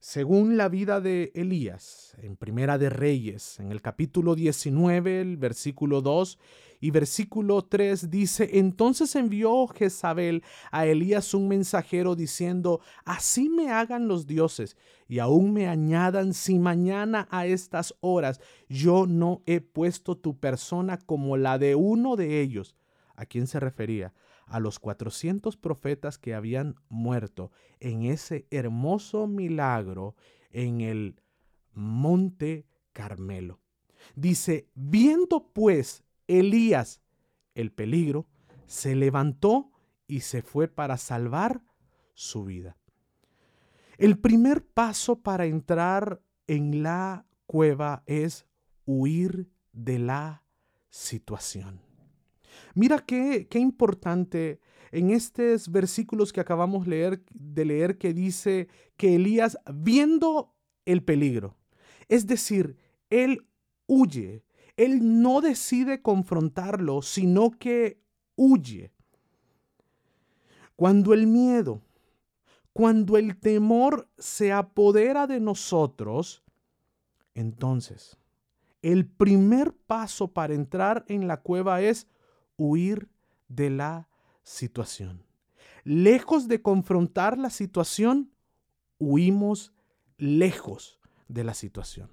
según 0.00 0.56
la 0.56 0.70
vida 0.70 1.02
de 1.02 1.30
Elías, 1.34 2.16
en 2.22 2.34
Primera 2.34 2.78
de 2.78 2.88
Reyes, 2.88 3.60
en 3.60 3.70
el 3.70 3.82
capítulo 3.82 4.34
19, 4.34 5.20
el 5.20 5.36
versículo 5.36 6.00
2 6.00 6.38
y 6.80 6.90
versículo 6.90 7.66
3 7.66 8.08
dice, 8.08 8.48
entonces 8.54 9.14
envió 9.14 9.66
Jezabel 9.66 10.42
a 10.70 10.86
Elías 10.86 11.34
un 11.34 11.48
mensajero 11.48 12.16
diciendo, 12.16 12.80
así 13.04 13.50
me 13.50 13.70
hagan 13.72 14.08
los 14.08 14.26
dioses 14.26 14.78
y 15.06 15.18
aún 15.18 15.52
me 15.52 15.68
añadan 15.68 16.32
si 16.32 16.58
mañana 16.58 17.28
a 17.30 17.44
estas 17.44 17.94
horas 18.00 18.40
yo 18.70 19.06
no 19.06 19.42
he 19.44 19.60
puesto 19.60 20.16
tu 20.16 20.38
persona 20.38 20.96
como 20.96 21.36
la 21.36 21.58
de 21.58 21.74
uno 21.74 22.16
de 22.16 22.40
ellos. 22.40 22.74
¿A 23.16 23.26
quién 23.26 23.46
se 23.46 23.60
refería? 23.60 24.14
A 24.50 24.60
los 24.60 24.78
400 24.78 25.56
profetas 25.56 26.18
que 26.18 26.34
habían 26.34 26.74
muerto 26.88 27.52
en 27.78 28.02
ese 28.02 28.46
hermoso 28.50 29.26
milagro 29.26 30.16
en 30.50 30.80
el 30.80 31.20
monte 31.72 32.66
Carmelo. 32.92 33.60
Dice, 34.16 34.68
viendo 34.74 35.52
pues 35.52 36.04
Elías 36.26 37.00
el 37.54 37.72
peligro, 37.72 38.26
se 38.66 38.94
levantó 38.96 39.70
y 40.06 40.20
se 40.20 40.42
fue 40.42 40.66
para 40.66 40.96
salvar 40.96 41.62
su 42.14 42.44
vida. 42.44 42.76
El 43.98 44.18
primer 44.18 44.66
paso 44.66 45.20
para 45.20 45.46
entrar 45.46 46.22
en 46.46 46.82
la 46.82 47.26
cueva 47.46 48.02
es 48.06 48.46
huir 48.84 49.48
de 49.72 49.98
la 50.00 50.42
situación. 50.88 51.89
Mira 52.74 52.98
qué, 52.98 53.46
qué 53.48 53.58
importante 53.58 54.60
en 54.92 55.10
estos 55.10 55.70
versículos 55.70 56.32
que 56.32 56.40
acabamos 56.40 56.86
leer, 56.86 57.22
de 57.32 57.64
leer 57.64 57.98
que 57.98 58.12
dice 58.12 58.68
que 58.96 59.14
Elías 59.16 59.58
viendo 59.72 60.54
el 60.84 61.02
peligro, 61.02 61.56
es 62.08 62.26
decir, 62.26 62.76
él 63.08 63.46
huye, 63.86 64.44
él 64.76 65.22
no 65.22 65.40
decide 65.40 66.02
confrontarlo, 66.02 67.02
sino 67.02 67.50
que 67.50 68.00
huye. 68.36 68.92
Cuando 70.74 71.12
el 71.12 71.26
miedo, 71.26 71.82
cuando 72.72 73.16
el 73.16 73.38
temor 73.38 74.08
se 74.18 74.52
apodera 74.52 75.26
de 75.26 75.38
nosotros, 75.38 76.42
entonces 77.34 78.16
el 78.82 79.06
primer 79.06 79.74
paso 79.74 80.28
para 80.28 80.54
entrar 80.54 81.04
en 81.08 81.28
la 81.28 81.42
cueva 81.42 81.82
es 81.82 82.06
huir 82.60 83.08
de 83.48 83.70
la 83.70 84.08
situación. 84.42 85.24
Lejos 85.82 86.46
de 86.46 86.60
confrontar 86.60 87.38
la 87.38 87.48
situación, 87.48 88.32
huimos 88.98 89.72
lejos 90.18 91.00
de 91.28 91.42
la 91.42 91.54
situación. 91.54 92.10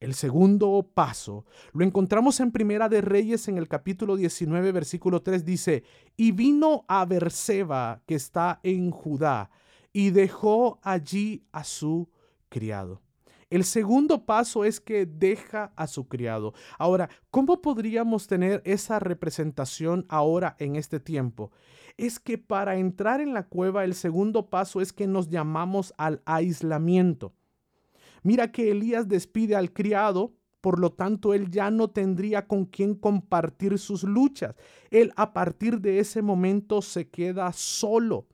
El 0.00 0.14
segundo 0.14 0.90
paso 0.92 1.46
lo 1.72 1.84
encontramos 1.84 2.40
en 2.40 2.50
Primera 2.50 2.88
de 2.88 3.02
Reyes 3.02 3.46
en 3.46 3.56
el 3.56 3.68
capítulo 3.68 4.16
19 4.16 4.72
versículo 4.72 5.22
3 5.22 5.44
dice, 5.44 5.84
"Y 6.16 6.32
vino 6.32 6.84
a 6.88 7.04
Berseba 7.04 8.02
que 8.04 8.16
está 8.16 8.58
en 8.64 8.90
Judá 8.90 9.52
y 9.92 10.10
dejó 10.10 10.80
allí 10.82 11.44
a 11.52 11.62
su 11.62 12.10
criado." 12.48 13.00
El 13.52 13.64
segundo 13.64 14.24
paso 14.24 14.64
es 14.64 14.80
que 14.80 15.04
deja 15.04 15.74
a 15.76 15.86
su 15.86 16.08
criado. 16.08 16.54
Ahora, 16.78 17.10
¿cómo 17.30 17.60
podríamos 17.60 18.26
tener 18.26 18.62
esa 18.64 18.98
representación 18.98 20.06
ahora 20.08 20.56
en 20.58 20.74
este 20.74 21.00
tiempo? 21.00 21.52
Es 21.98 22.18
que 22.18 22.38
para 22.38 22.76
entrar 22.76 23.20
en 23.20 23.34
la 23.34 23.48
cueva 23.48 23.84
el 23.84 23.92
segundo 23.92 24.48
paso 24.48 24.80
es 24.80 24.94
que 24.94 25.06
nos 25.06 25.28
llamamos 25.28 25.92
al 25.98 26.22
aislamiento. 26.24 27.34
Mira 28.22 28.50
que 28.50 28.70
Elías 28.70 29.06
despide 29.06 29.54
al 29.54 29.74
criado, 29.74 30.32
por 30.62 30.78
lo 30.78 30.92
tanto 30.92 31.34
él 31.34 31.50
ya 31.50 31.70
no 31.70 31.90
tendría 31.90 32.46
con 32.46 32.64
quien 32.64 32.94
compartir 32.94 33.78
sus 33.78 34.02
luchas. 34.02 34.54
Él 34.90 35.12
a 35.14 35.34
partir 35.34 35.78
de 35.82 35.98
ese 35.98 36.22
momento 36.22 36.80
se 36.80 37.10
queda 37.10 37.52
solo. 37.52 38.28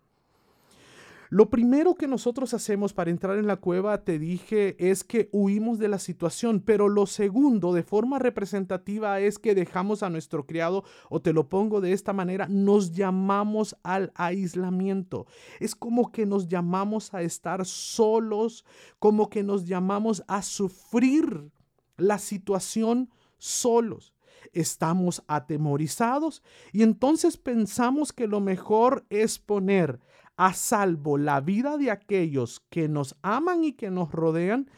Lo 1.30 1.50
primero 1.50 1.94
que 1.94 2.06
nosotros 2.06 2.54
hacemos 2.54 2.94
para 2.94 3.10
entrar 3.10 3.36
en 3.38 3.46
la 3.46 3.56
cueva, 3.56 4.02
te 4.02 4.18
dije, 4.18 4.76
es 4.78 5.04
que 5.04 5.28
huimos 5.30 5.78
de 5.78 5.88
la 5.88 5.98
situación, 5.98 6.60
pero 6.60 6.88
lo 6.88 7.06
segundo, 7.06 7.74
de 7.74 7.82
forma 7.82 8.18
representativa, 8.18 9.20
es 9.20 9.38
que 9.38 9.54
dejamos 9.54 10.02
a 10.02 10.08
nuestro 10.08 10.46
criado, 10.46 10.84
o 11.10 11.20
te 11.20 11.34
lo 11.34 11.48
pongo 11.48 11.82
de 11.82 11.92
esta 11.92 12.14
manera, 12.14 12.46
nos 12.48 12.92
llamamos 12.92 13.76
al 13.82 14.10
aislamiento. 14.14 15.26
Es 15.60 15.74
como 15.74 16.12
que 16.12 16.24
nos 16.24 16.48
llamamos 16.48 17.12
a 17.12 17.20
estar 17.20 17.66
solos, 17.66 18.64
como 18.98 19.28
que 19.28 19.42
nos 19.42 19.66
llamamos 19.66 20.24
a 20.28 20.40
sufrir 20.40 21.50
la 21.98 22.18
situación 22.18 23.10
solos 23.36 24.14
estamos 24.52 25.22
atemorizados 25.26 26.42
y 26.72 26.82
entonces 26.82 27.36
pensamos 27.36 28.12
que 28.12 28.26
lo 28.26 28.40
mejor 28.40 29.04
es 29.10 29.38
poner 29.38 30.00
a 30.38 30.55
salvo 30.55 31.18
la 31.18 31.40
vida 31.40 31.77
de 31.77 31.90
aquellos 31.90 32.61
que 32.70 32.88
nos 32.88 33.16
aman 33.22 33.64
y 33.64 33.72
que 33.72 33.90
nos 33.90 34.12
rodean, 34.12 34.70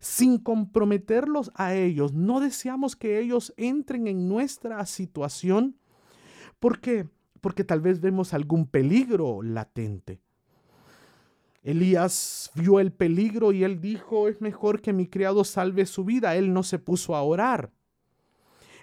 sin 0.00 0.38
comprometerlos 0.38 1.52
a 1.54 1.74
ellos. 1.74 2.12
No 2.12 2.40
deseamos 2.40 2.96
que 2.96 3.20
ellos 3.20 3.54
entren 3.56 4.08
en 4.08 4.28
nuestra 4.28 4.84
situación. 4.86 5.76
¿Por 6.58 6.80
qué? 6.80 7.08
Porque 7.40 7.62
tal 7.62 7.80
vez 7.80 8.00
vemos 8.00 8.34
algún 8.34 8.66
peligro 8.66 9.40
latente. 9.40 10.20
Elías 11.62 12.50
vio 12.56 12.80
el 12.80 12.92
peligro 12.92 13.52
y 13.52 13.62
él 13.62 13.80
dijo, 13.80 14.28
es 14.28 14.40
mejor 14.40 14.82
que 14.82 14.92
mi 14.92 15.06
criado 15.06 15.44
salve 15.44 15.86
su 15.86 16.04
vida. 16.04 16.34
Él 16.34 16.52
no 16.52 16.64
se 16.64 16.80
puso 16.80 17.14
a 17.14 17.22
orar. 17.22 17.70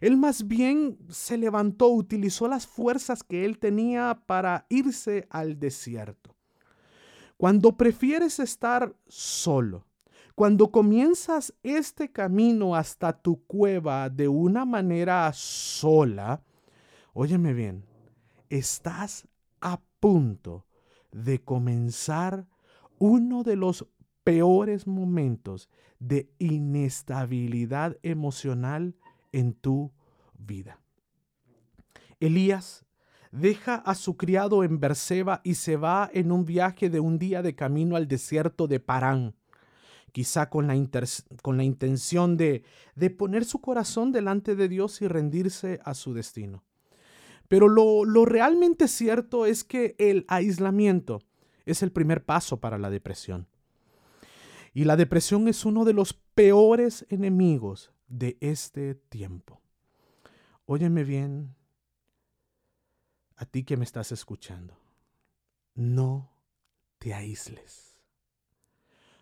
Él 0.01 0.17
más 0.17 0.47
bien 0.47 0.97
se 1.09 1.37
levantó, 1.37 1.89
utilizó 1.89 2.47
las 2.47 2.65
fuerzas 2.65 3.23
que 3.23 3.45
él 3.45 3.59
tenía 3.59 4.23
para 4.25 4.65
irse 4.67 5.27
al 5.29 5.59
desierto. 5.59 6.35
Cuando 7.37 7.77
prefieres 7.77 8.39
estar 8.39 8.95
solo, 9.07 9.85
cuando 10.33 10.71
comienzas 10.71 11.53
este 11.61 12.11
camino 12.11 12.75
hasta 12.75 13.13
tu 13.13 13.45
cueva 13.45 14.09
de 14.09 14.27
una 14.27 14.65
manera 14.65 15.31
sola, 15.33 16.41
óyeme 17.13 17.53
bien, 17.53 17.85
estás 18.49 19.27
a 19.59 19.81
punto 19.99 20.65
de 21.11 21.43
comenzar 21.43 22.47
uno 22.97 23.43
de 23.43 23.55
los 23.55 23.85
peores 24.23 24.87
momentos 24.87 25.69
de 25.99 26.31
inestabilidad 26.39 27.97
emocional 28.01 28.95
en 29.31 29.53
tu 29.53 29.91
vida. 30.37 30.79
Elías 32.19 32.85
deja 33.31 33.75
a 33.75 33.95
su 33.95 34.17
criado 34.17 34.63
en 34.63 34.79
Berseba 34.79 35.41
y 35.43 35.55
se 35.55 35.77
va 35.77 36.09
en 36.13 36.31
un 36.31 36.45
viaje 36.45 36.89
de 36.89 36.99
un 36.99 37.17
día 37.17 37.41
de 37.41 37.55
camino 37.55 37.95
al 37.95 38.07
desierto 38.07 38.67
de 38.67 38.79
Parán, 38.79 39.35
quizá 40.11 40.49
con 40.49 40.67
la, 40.67 40.75
con 41.41 41.57
la 41.57 41.63
intención 41.63 42.37
de, 42.37 42.63
de 42.95 43.09
poner 43.09 43.45
su 43.45 43.61
corazón 43.61 44.11
delante 44.11 44.55
de 44.55 44.67
Dios 44.67 45.01
y 45.01 45.07
rendirse 45.07 45.79
a 45.83 45.93
su 45.93 46.13
destino. 46.13 46.63
Pero 47.47 47.67
lo, 47.67 48.05
lo 48.05 48.25
realmente 48.25 48.87
cierto 48.87 49.45
es 49.45 49.63
que 49.63 49.95
el 49.97 50.25
aislamiento 50.27 51.21
es 51.65 51.83
el 51.83 51.91
primer 51.91 52.23
paso 52.23 52.59
para 52.59 52.77
la 52.77 52.89
depresión. 52.89 53.47
Y 54.73 54.85
la 54.85 54.95
depresión 54.95 55.47
es 55.47 55.65
uno 55.65 55.83
de 55.83 55.93
los 55.93 56.13
peores 56.13 57.05
enemigos 57.09 57.91
de 58.11 58.37
este 58.41 58.95
tiempo. 58.95 59.61
Óyeme 60.65 61.03
bien, 61.03 61.55
a 63.37 63.45
ti 63.45 63.63
que 63.63 63.77
me 63.77 63.85
estás 63.85 64.11
escuchando, 64.11 64.77
no 65.73 66.31
te 66.99 67.13
aísles. 67.13 67.97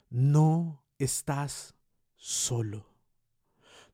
No 0.10 0.84
estás 0.98 1.76
solo. 2.16 2.88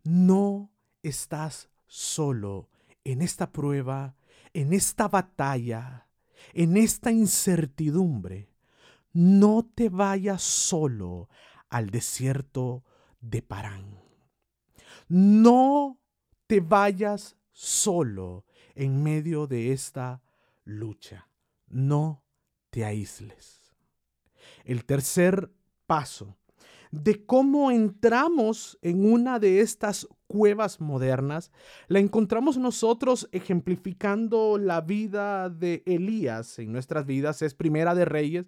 No 0.03 0.71
estás 1.03 1.69
solo 1.87 2.69
en 3.03 3.21
esta 3.21 3.51
prueba, 3.51 4.15
en 4.53 4.71
esta 4.71 5.09
batalla, 5.09 6.07
en 6.53 6.77
esta 6.77 7.11
incertidumbre. 7.11 8.49
No 9.11 9.69
te 9.75 9.89
vayas 9.89 10.41
solo 10.41 11.29
al 11.69 11.89
desierto 11.89 12.83
de 13.19 13.41
Parán. 13.41 14.04
No 15.07 15.99
te 16.47 16.59
vayas 16.59 17.37
solo 17.51 18.45
en 18.75 19.03
medio 19.03 19.47
de 19.47 19.71
esta 19.71 20.21
lucha. 20.63 21.27
No 21.67 22.23
te 22.69 22.85
aísles. 22.85 23.61
El 24.63 24.85
tercer 24.85 25.51
paso 25.85 26.37
de 26.91 27.25
cómo 27.25 27.71
entramos 27.71 28.77
en 28.81 29.11
una 29.11 29.39
de 29.39 29.59
estas 29.59 30.07
cuevas 30.27 30.79
modernas, 30.79 31.51
la 31.87 31.99
encontramos 31.99 32.57
nosotros 32.57 33.27
ejemplificando 33.31 34.57
la 34.57 34.81
vida 34.81 35.49
de 35.49 35.83
Elías 35.85 36.57
en 36.59 36.71
nuestras 36.71 37.05
vidas. 37.05 37.41
Es 37.41 37.53
Primera 37.53 37.95
de 37.95 38.05
Reyes, 38.05 38.45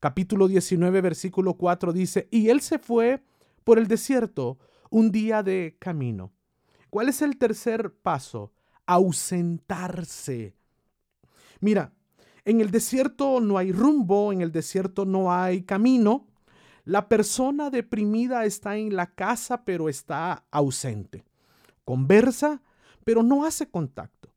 capítulo 0.00 0.48
19, 0.48 1.00
versículo 1.00 1.54
4 1.54 1.92
dice, 1.92 2.28
y 2.30 2.48
él 2.48 2.60
se 2.60 2.78
fue 2.78 3.22
por 3.64 3.78
el 3.78 3.88
desierto 3.88 4.58
un 4.90 5.10
día 5.10 5.42
de 5.42 5.76
camino. 5.78 6.32
¿Cuál 6.90 7.08
es 7.08 7.22
el 7.22 7.36
tercer 7.38 7.92
paso? 7.92 8.52
ausentarse. 8.88 10.56
Mira, 11.60 11.92
en 12.46 12.62
el 12.62 12.70
desierto 12.70 13.38
no 13.40 13.58
hay 13.58 13.70
rumbo, 13.70 14.32
en 14.32 14.40
el 14.40 14.50
desierto 14.50 15.04
no 15.04 15.30
hay 15.30 15.62
camino. 15.62 16.26
La 16.84 17.06
persona 17.06 17.68
deprimida 17.68 18.46
está 18.46 18.78
en 18.78 18.96
la 18.96 19.14
casa, 19.14 19.62
pero 19.64 19.90
está 19.90 20.46
ausente. 20.50 21.26
Conversa, 21.84 22.62
pero 23.04 23.22
no 23.22 23.44
hace 23.44 23.68
contacto. 23.68 24.32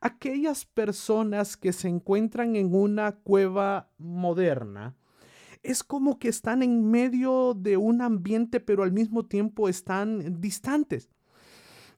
Aquellas 0.00 0.64
personas 0.64 1.56
que 1.56 1.72
se 1.72 1.88
encuentran 1.88 2.54
en 2.54 2.72
una 2.76 3.10
cueva 3.10 3.90
moderna, 3.98 4.94
es 5.66 5.82
como 5.82 6.18
que 6.18 6.28
están 6.28 6.62
en 6.62 6.90
medio 6.90 7.54
de 7.54 7.76
un 7.76 8.00
ambiente, 8.00 8.60
pero 8.60 8.82
al 8.82 8.92
mismo 8.92 9.26
tiempo 9.26 9.68
están 9.68 10.40
distantes 10.40 11.10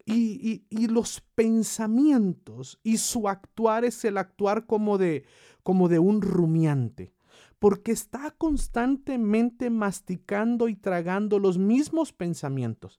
y, 0.07 0.87
los 0.89 1.21
pensamientos 1.35 2.81
y 2.83 2.97
su 2.97 3.29
actuar 3.29 3.85
es 3.85 4.05
el 4.05 4.17
actuar 4.17 4.65
como 4.65 4.97
de, 4.97 5.25
como 5.63 5.89
de 5.89 5.99
un 5.99 6.23
rumiante, 6.23 7.13
porque 7.59 7.93
está 7.93 8.31
constantemente 8.39 9.69
masticando 9.69 10.69
y 10.69 10.75
tragando 10.75 11.39
los 11.39 11.59
mismos 11.59 12.13
pensamientos. 12.13 12.99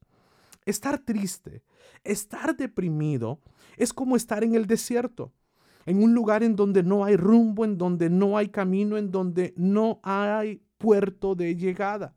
Estar 0.66 1.00
triste, 1.00 1.64
estar 2.04 2.56
deprimido, 2.56 3.40
es 3.78 3.92
como 3.92 4.16
estar 4.16 4.44
en 4.44 4.54
el 4.54 4.68
desierto, 4.68 5.34
en 5.90 6.04
un 6.04 6.14
lugar 6.14 6.44
en 6.44 6.56
donde 6.56 6.84
no 6.84 7.04
hay 7.04 7.16
rumbo, 7.16 7.66
en 7.66 7.80
donde 7.80 8.12
no 8.12 8.38
hay 8.38 8.50
camino, 8.50 8.96
en 8.96 9.10
donde 9.10 9.56
no 9.58 10.00
hay 10.04 10.62
puerto 10.78 11.34
de 11.34 11.56
llegada. 11.56 12.14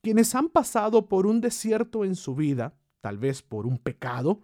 Quienes 0.00 0.32
han 0.36 0.48
pasado 0.48 1.08
por 1.08 1.26
un 1.26 1.40
desierto 1.40 2.04
en 2.04 2.14
su 2.14 2.36
vida, 2.36 2.74
tal 3.00 3.18
vez 3.18 3.42
por 3.42 3.66
un 3.66 3.78
pecado, 3.78 4.42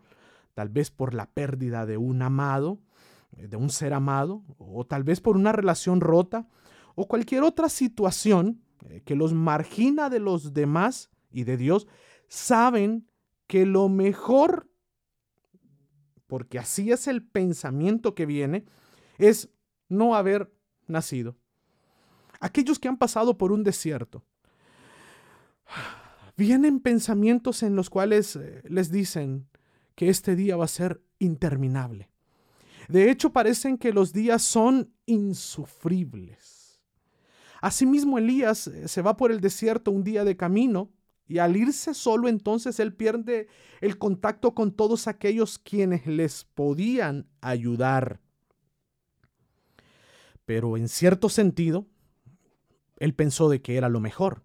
tal 0.55 0.69
vez 0.69 0.91
por 0.91 1.15
la 1.15 1.27
pérdida 1.27 1.87
de 1.87 1.97
un 1.97 2.23
amado, 2.23 2.81
eh, 3.37 3.47
de 3.47 3.57
un 3.57 3.71
ser 3.71 3.95
amado, 3.95 4.43
o 4.59 4.85
tal 4.85 5.05
vez 5.05 5.21
por 5.21 5.37
una 5.37 5.53
relación 5.53 6.01
rota, 6.01 6.49
o 6.97 7.07
cualquier 7.07 7.45
otra 7.45 7.69
situación 7.69 8.65
eh, 8.89 9.03
que 9.05 9.15
los 9.15 9.33
margina 9.33 10.11
de 10.11 10.19
los 10.19 10.53
demás 10.55 11.09
y 11.31 11.45
de 11.45 11.57
Dios, 11.57 11.87
saben 12.27 13.09
que 13.47 13.65
lo 13.65 13.89
mejor, 13.89 14.69
porque 16.35 16.59
así 16.59 16.91
es 16.91 17.07
el 17.07 17.23
pensamiento 17.23 18.17
que 18.17 18.27
viene, 18.27 18.65
es 19.19 19.51
no 19.89 20.17
haber 20.17 20.53
nacido. 20.89 21.37
Aquellos 22.41 22.81
que 22.81 22.89
han 22.89 22.97
pasado 22.97 23.39
por 23.39 23.53
un 23.53 23.63
desierto, 23.63 24.25
vienen 26.37 26.81
pensamientos 26.81 27.63
en 27.63 27.77
los 27.77 27.89
cuales 27.89 28.35
eh, 28.35 28.63
les 28.65 28.91
dicen 28.91 29.47
que 29.95 30.09
este 30.09 30.35
día 30.35 30.57
va 30.57 30.65
a 30.65 30.67
ser 30.67 31.05
interminable. 31.21 32.11
De 32.89 33.13
hecho, 33.13 33.31
parecen 33.31 33.79
que 33.79 33.93
los 33.93 34.13
días 34.13 34.43
son 34.43 34.93
insufribles. 35.07 36.81
Asimismo, 37.63 38.19
Elías 38.19 38.67
eh, 38.67 38.89
se 38.89 39.03
va 39.03 39.17
por 39.17 39.31
el 39.31 39.41
desierto 39.41 39.93
un 39.93 40.03
día 40.03 40.25
de 40.25 40.37
camino 40.37 40.91
y 41.27 41.39
al 41.39 41.57
irse 41.57 41.95
solo 41.95 42.29
entonces 42.29 42.79
él 42.81 42.95
pierde 42.95 43.49
el 43.81 43.99
contacto 43.99 44.55
con 44.55 44.73
todos 44.73 45.09
aquellos 45.09 45.59
quienes 45.59 46.07
les 46.07 46.45
podían 46.45 47.27
ayudar. 47.41 48.21
Pero 50.45 50.77
en 50.77 50.89
cierto 50.89 51.29
sentido, 51.29 51.87
él 52.99 53.15
pensó 53.15 53.49
de 53.49 53.63
que 53.63 53.77
era 53.77 53.89
lo 53.89 54.01
mejor 54.01 54.45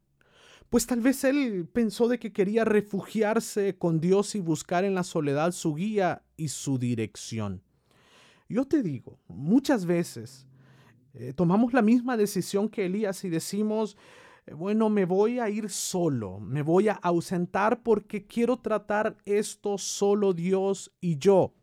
pues 0.70 0.86
tal 0.86 1.02
vez 1.02 1.24
él 1.24 1.68
pensó 1.72 2.08
de 2.08 2.20
que 2.20 2.32
quería 2.32 2.64
refugiarse 2.64 3.76
con 3.78 4.00
Dios 4.00 4.36
y 4.36 4.40
buscar 4.40 4.84
en 4.84 4.94
la 4.94 5.04
soledad 5.04 5.52
su 5.52 5.74
guía 5.74 6.24
y 6.38 6.50
su 6.50 6.78
dirección. 6.78 7.64
Yo 8.48 8.66
te 8.66 8.84
digo, 8.84 9.20
muchas 9.28 9.86
veces 9.86 10.46
eh, 11.16 11.34
tomamos 11.36 11.74
la 11.74 11.82
misma 11.82 12.18
decisión 12.18 12.70
que 12.70 12.86
Elías 12.86 13.24
y 13.24 13.30
decimos, 13.30 13.98
bueno, 14.56 14.90
me 14.90 15.06
voy 15.06 15.40
a 15.40 15.50
ir 15.50 15.70
solo, 15.70 16.40
me 16.40 16.62
voy 16.62 16.88
a 16.90 16.94
ausentar 16.94 17.84
porque 17.84 18.26
quiero 18.26 18.58
tratar 18.58 19.18
esto 19.26 19.78
solo 19.78 20.34
Dios 20.34 20.92
y 21.02 21.18
yo. 21.18 21.54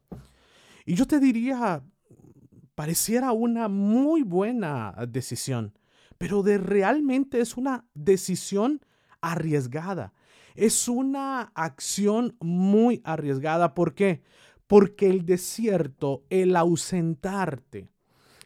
Y 0.84 0.94
yo 0.94 1.06
te 1.06 1.18
diría, 1.18 1.82
pareciera 2.74 3.32
una 3.32 3.68
muy 3.68 4.22
buena 4.22 4.94
decisión, 5.08 5.76
pero 6.18 6.42
de 6.42 6.58
realmente 6.58 7.40
es 7.40 7.56
una 7.56 7.84
decisión 7.94 8.80
arriesgada. 9.20 10.12
Es 10.54 10.88
una 10.88 11.52
acción 11.54 12.36
muy 12.40 13.02
arriesgada. 13.04 13.74
¿Por 13.74 13.94
qué? 13.94 14.22
Porque 14.66 15.08
el 15.08 15.26
desierto, 15.26 16.24
el 16.30 16.56
ausentarte, 16.56 17.90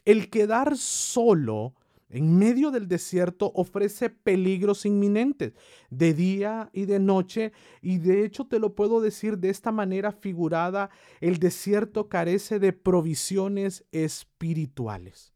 el 0.03 0.29
quedar 0.29 0.77
solo 0.77 1.75
en 2.11 2.37
medio 2.37 2.71
del 2.71 2.87
desierto 2.87 3.51
ofrece 3.55 4.09
peligros 4.09 4.85
inminentes 4.85 5.53
de 5.89 6.13
día 6.13 6.69
y 6.73 6.85
de 6.85 6.99
noche. 6.99 7.53
Y 7.81 7.97
de 7.97 8.25
hecho 8.25 8.45
te 8.45 8.59
lo 8.59 8.75
puedo 8.75 9.01
decir 9.01 9.37
de 9.37 9.49
esta 9.49 9.71
manera 9.71 10.11
figurada, 10.11 10.89
el 11.21 11.39
desierto 11.39 12.09
carece 12.09 12.59
de 12.59 12.73
provisiones 12.73 13.85
espirituales. 13.91 15.33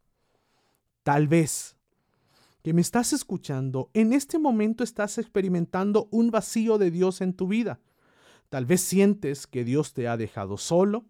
Tal 1.03 1.27
vez 1.27 1.75
que 2.61 2.73
me 2.73 2.81
estás 2.81 3.13
escuchando, 3.13 3.89
en 3.93 4.11
este 4.11 4.39
momento 4.39 4.83
estás 4.83 5.17
experimentando 5.17 6.09
un 6.11 6.31
vacío 6.31 6.77
de 6.77 6.91
Dios 6.91 7.21
en 7.21 7.33
tu 7.33 7.47
vida. 7.47 7.79
Tal 8.49 8.65
vez 8.65 8.81
sientes 8.81 9.47
que 9.47 9.63
Dios 9.63 9.93
te 9.93 10.07
ha 10.07 10.17
dejado 10.17 10.57
solo 10.57 11.05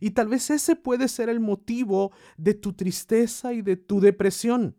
y 0.00 0.10
tal 0.10 0.28
vez 0.28 0.50
ese 0.50 0.74
puede 0.74 1.06
ser 1.06 1.28
el 1.28 1.38
motivo 1.38 2.12
de 2.36 2.54
tu 2.54 2.72
tristeza 2.72 3.52
y 3.52 3.62
de 3.62 3.76
tu 3.76 4.00
depresión. 4.00 4.76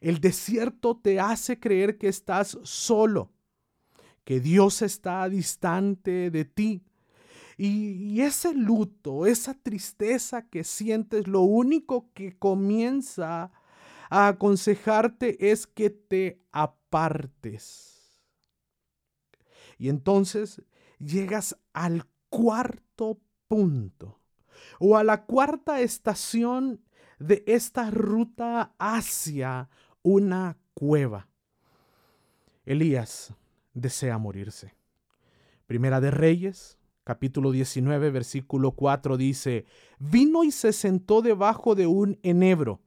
El 0.00 0.20
desierto 0.20 0.96
te 0.96 1.20
hace 1.20 1.58
creer 1.58 1.98
que 1.98 2.08
estás 2.08 2.58
solo, 2.62 3.32
que 4.24 4.40
Dios 4.40 4.82
está 4.82 5.28
distante 5.28 6.30
de 6.30 6.44
ti. 6.44 6.82
Y, 7.56 8.20
ese 8.20 8.54
luto, 8.54 9.26
esa 9.26 9.54
tristeza 9.54 10.48
que 10.48 10.62
sientes, 10.62 11.26
lo 11.26 11.40
único 11.40 12.12
que 12.14 12.38
comienza 12.38 13.50
a 14.10 14.28
aconsejarte 14.28 15.50
es 15.50 15.66
que 15.66 15.90
te 15.90 16.40
apartes. 16.52 18.20
Y 19.76 19.88
entonces 19.88 20.62
llegas 20.98 21.58
al 21.72 22.04
cuarto 22.28 23.20
punto 23.48 24.20
o 24.78 24.96
a 24.96 25.02
la 25.02 25.24
cuarta 25.24 25.80
estación 25.80 26.80
de 27.18 27.42
esta 27.46 27.90
ruta 27.90 28.74
hacia 28.78 29.68
una 30.08 30.56
cueva. 30.72 31.28
Elías 32.64 33.34
desea 33.74 34.16
morirse. 34.16 34.74
Primera 35.66 36.00
de 36.00 36.10
Reyes, 36.10 36.78
capítulo 37.04 37.50
19, 37.50 38.10
versículo 38.10 38.70
4 38.72 39.18
dice, 39.18 39.66
vino 39.98 40.44
y 40.44 40.50
se 40.50 40.72
sentó 40.72 41.20
debajo 41.20 41.74
de 41.74 41.86
un 41.86 42.18
enebro, 42.22 42.80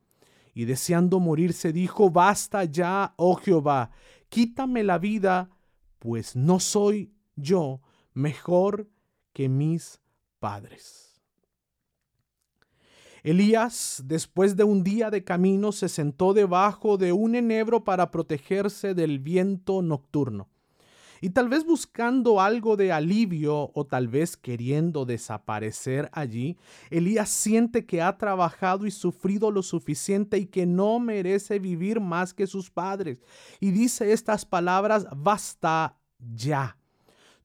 y 0.56 0.66
deseando 0.66 1.20
morirse 1.20 1.72
dijo, 1.72 2.10
basta 2.10 2.64
ya, 2.64 3.14
oh 3.18 3.36
Jehová, 3.36 3.92
quítame 4.30 4.84
la 4.84 4.98
vida, 4.98 5.52
pues 6.00 6.36
no 6.36 6.60
soy 6.60 7.14
yo 7.36 7.82
mejor 8.16 8.90
que 9.32 9.48
mis 9.48 10.02
padres. 10.40 11.11
Elías, 13.24 14.02
después 14.06 14.56
de 14.56 14.64
un 14.64 14.84
día 14.84 15.12
de 15.12 15.24
camino, 15.24 15.72
se 15.72 15.90
sentó 15.90 16.34
debajo 16.34 16.98
de 16.98 17.12
un 17.12 17.36
enebro 17.36 17.84
para 17.84 18.10
protegerse 18.10 18.94
del 18.94 19.20
viento 19.20 19.82
nocturno. 19.82 20.50
Y 21.24 21.30
tal 21.30 21.50
vez 21.50 21.64
buscando 21.64 22.42
algo 22.42 22.76
de 22.76 22.92
alivio 22.92 23.70
o 23.76 23.86
tal 23.86 24.08
vez 24.08 24.36
queriendo 24.36 25.06
desaparecer 25.06 26.10
allí, 26.14 26.58
Elías 26.90 27.30
siente 27.30 27.86
que 27.86 28.02
ha 28.02 28.18
trabajado 28.18 28.88
y 28.88 28.92
sufrido 28.92 29.52
lo 29.52 29.62
suficiente 29.62 30.40
y 30.40 30.48
que 30.48 30.66
no 30.66 31.00
merece 31.00 31.60
vivir 31.60 32.00
más 32.00 32.34
que 32.34 32.48
sus 32.48 32.72
padres. 32.72 33.20
Y 33.60 33.70
dice 33.70 34.12
estas 34.12 34.46
palabras, 34.46 35.06
basta 35.16 35.96
ya. 36.18 36.76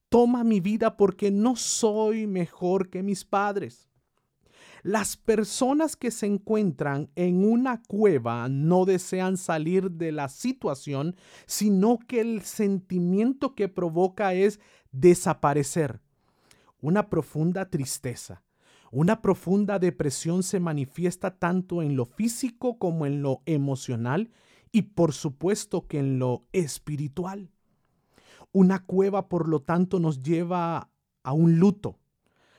Toma 0.08 0.42
mi 0.42 0.60
vida 0.60 0.96
porque 0.96 1.30
no 1.30 1.54
soy 1.54 2.26
mejor 2.26 2.88
que 2.88 3.02
mis 3.02 3.26
padres. 3.26 3.85
Las 4.86 5.16
personas 5.16 5.96
que 5.96 6.12
se 6.12 6.26
encuentran 6.26 7.10
en 7.16 7.44
una 7.44 7.82
cueva 7.88 8.48
no 8.48 8.84
desean 8.84 9.36
salir 9.36 9.90
de 9.90 10.12
la 10.12 10.28
situación, 10.28 11.16
sino 11.44 11.98
que 11.98 12.20
el 12.20 12.42
sentimiento 12.42 13.56
que 13.56 13.66
provoca 13.66 14.32
es 14.32 14.60
desaparecer. 14.92 16.00
Una 16.80 17.10
profunda 17.10 17.68
tristeza, 17.68 18.44
una 18.92 19.22
profunda 19.22 19.80
depresión 19.80 20.44
se 20.44 20.60
manifiesta 20.60 21.36
tanto 21.36 21.82
en 21.82 21.96
lo 21.96 22.06
físico 22.06 22.78
como 22.78 23.06
en 23.06 23.22
lo 23.22 23.42
emocional 23.44 24.30
y 24.70 24.82
por 24.82 25.14
supuesto 25.14 25.88
que 25.88 25.98
en 25.98 26.20
lo 26.20 26.44
espiritual. 26.52 27.50
Una 28.52 28.84
cueva, 28.84 29.28
por 29.28 29.48
lo 29.48 29.62
tanto, 29.62 29.98
nos 29.98 30.22
lleva 30.22 30.90
a 31.24 31.32
un 31.32 31.58
luto, 31.58 31.98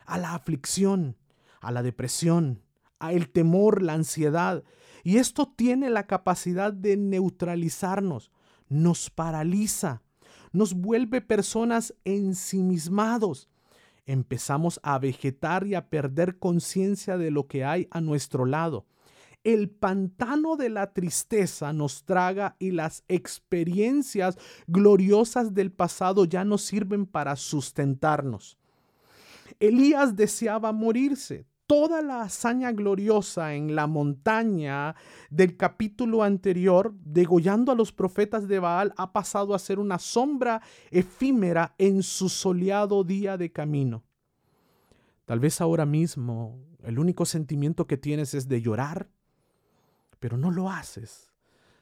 a 0.05 0.17
la 0.17 0.35
aflicción, 0.35 1.15
a 1.61 1.71
la 1.71 1.83
depresión, 1.83 2.61
a 2.99 3.13
el 3.13 3.29
temor, 3.29 3.81
la 3.81 3.93
ansiedad. 3.93 4.63
Y 5.03 5.17
esto 5.17 5.53
tiene 5.55 5.89
la 5.89 6.07
capacidad 6.07 6.73
de 6.73 6.97
neutralizarnos, 6.97 8.31
nos 8.67 9.09
paraliza, 9.09 10.01
nos 10.51 10.73
vuelve 10.73 11.21
personas 11.21 11.93
ensimismados. 12.03 13.49
Empezamos 14.05 14.79
a 14.83 14.99
vegetar 14.99 15.67
y 15.67 15.75
a 15.75 15.89
perder 15.89 16.39
conciencia 16.39 17.17
de 17.17 17.31
lo 17.31 17.47
que 17.47 17.65
hay 17.65 17.87
a 17.91 18.01
nuestro 18.01 18.45
lado. 18.45 18.85
El 19.43 19.69
pantano 19.69 20.57
de 20.57 20.69
la 20.69 20.93
tristeza 20.93 21.71
nos 21.71 22.03
traga 22.03 22.55
y 22.59 22.71
las 22.71 23.03
experiencias 23.07 24.37
gloriosas 24.65 25.53
del 25.53 25.71
pasado 25.71 26.25
ya 26.25 26.43
no 26.43 26.57
sirven 26.57 27.05
para 27.05 27.35
sustentarnos. 27.35 28.56
Elías 29.59 30.15
deseaba 30.15 30.71
morirse. 30.71 31.45
Toda 31.65 32.01
la 32.01 32.21
hazaña 32.21 32.71
gloriosa 32.71 33.53
en 33.53 33.75
la 33.75 33.87
montaña 33.87 34.95
del 35.29 35.57
capítulo 35.57 36.23
anterior, 36.23 36.93
degollando 37.03 37.73
a 37.73 37.75
los 37.75 37.91
profetas 37.91 38.47
de 38.47 38.59
Baal, 38.59 38.93
ha 38.95 39.11
pasado 39.11 39.53
a 39.53 39.59
ser 39.59 39.77
una 39.77 39.99
sombra 39.99 40.61
efímera 40.91 41.75
en 41.77 42.03
su 42.03 42.29
soleado 42.29 43.03
día 43.03 43.37
de 43.37 43.51
camino. 43.51 44.05
Tal 45.25 45.41
vez 45.41 45.59
ahora 45.59 45.85
mismo 45.85 46.57
el 46.83 46.99
único 46.99 47.25
sentimiento 47.25 47.85
que 47.85 47.97
tienes 47.97 48.33
es 48.33 48.47
de 48.47 48.61
llorar, 48.61 49.09
pero 50.19 50.37
no 50.37 50.51
lo 50.51 50.69
haces. 50.69 51.33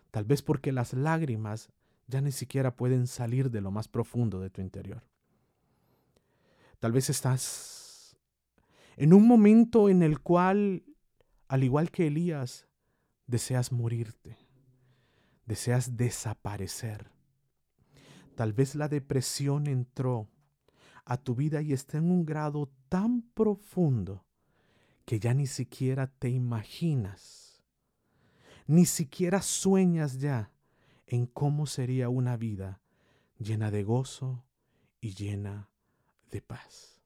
Tal 0.09 0.25
vez 0.25 0.41
porque 0.41 0.71
las 0.71 0.93
lágrimas 0.93 1.69
ya 2.07 2.21
ni 2.21 2.31
siquiera 2.31 2.75
pueden 2.75 3.05
salir 3.05 3.51
de 3.51 3.61
lo 3.61 3.69
más 3.69 3.88
profundo 3.88 4.39
de 4.39 4.49
tu 4.49 4.61
interior. 4.61 5.03
Tal 6.79 6.91
vez 6.91 7.09
estás 7.09 8.17
en 8.97 9.13
un 9.13 9.27
momento 9.27 9.89
en 9.89 10.03
el 10.03 10.19
cual, 10.19 10.83
al 11.47 11.63
igual 11.63 11.91
que 11.91 12.07
Elías, 12.07 12.67
deseas 13.27 13.71
morirte, 13.71 14.38
deseas 15.45 15.97
desaparecer. 15.97 17.11
Tal 18.35 18.53
vez 18.53 18.75
la 18.75 18.88
depresión 18.88 19.67
entró 19.67 20.29
a 21.05 21.17
tu 21.17 21.35
vida 21.35 21.61
y 21.61 21.73
está 21.73 21.97
en 21.97 22.11
un 22.11 22.25
grado 22.25 22.71
tan 22.89 23.21
profundo 23.21 24.25
que 25.05 25.19
ya 25.19 25.33
ni 25.33 25.47
siquiera 25.47 26.07
te 26.07 26.29
imaginas, 26.29 27.63
ni 28.65 28.85
siquiera 28.85 29.41
sueñas 29.41 30.19
ya 30.19 30.51
en 31.05 31.27
cómo 31.27 31.67
sería 31.67 32.09
una 32.09 32.38
vida 32.38 32.81
llena 33.38 33.69
de 33.69 33.83
gozo 33.83 34.43
y 34.99 35.13
llena 35.13 35.69
de 36.31 36.41
paz. 36.41 37.01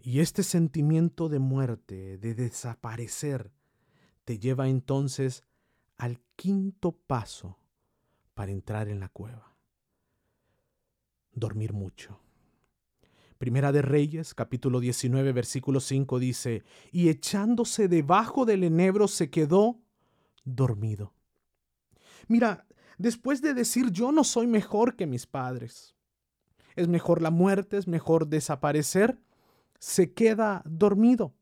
Y 0.00 0.20
este 0.20 0.42
sentimiento 0.42 1.28
de 1.28 1.38
muerte, 1.38 2.18
de 2.18 2.34
desaparecer, 2.34 3.52
te 4.24 4.38
lleva 4.38 4.68
entonces 4.68 5.44
al 5.98 6.20
quinto 6.36 6.92
paso 6.92 7.58
para 8.34 8.52
entrar 8.52 8.88
en 8.88 9.00
la 9.00 9.08
cueva. 9.08 9.54
Dormir 11.32 11.72
mucho. 11.72 12.20
Primera 13.36 13.72
de 13.72 13.82
Reyes, 13.82 14.34
capítulo 14.34 14.80
19, 14.80 15.32
versículo 15.32 15.80
5 15.80 16.18
dice, 16.18 16.62
y 16.92 17.08
echándose 17.08 17.88
debajo 17.88 18.44
del 18.44 18.64
enebro 18.64 19.08
se 19.08 19.30
quedó 19.30 19.80
dormido. 20.44 21.14
Mira, 22.28 22.66
después 22.98 23.40
de 23.42 23.54
decir 23.54 23.90
yo 23.90 24.12
no 24.12 24.24
soy 24.24 24.46
mejor 24.46 24.96
que 24.96 25.06
mis 25.06 25.26
padres, 25.26 25.96
es 26.80 26.88
mejor 26.88 27.22
la 27.22 27.30
muerte, 27.30 27.76
es 27.76 27.86
mejor 27.86 28.28
desaparecer, 28.28 29.18
se 29.78 30.12
queda 30.12 30.62
dormido. 30.64 31.34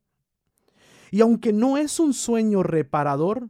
Y 1.11 1.21
aunque 1.21 1.53
no 1.53 1.77
es 1.77 2.01
un 2.01 2.13
sueño 2.13 2.63
reparador, 2.63 3.49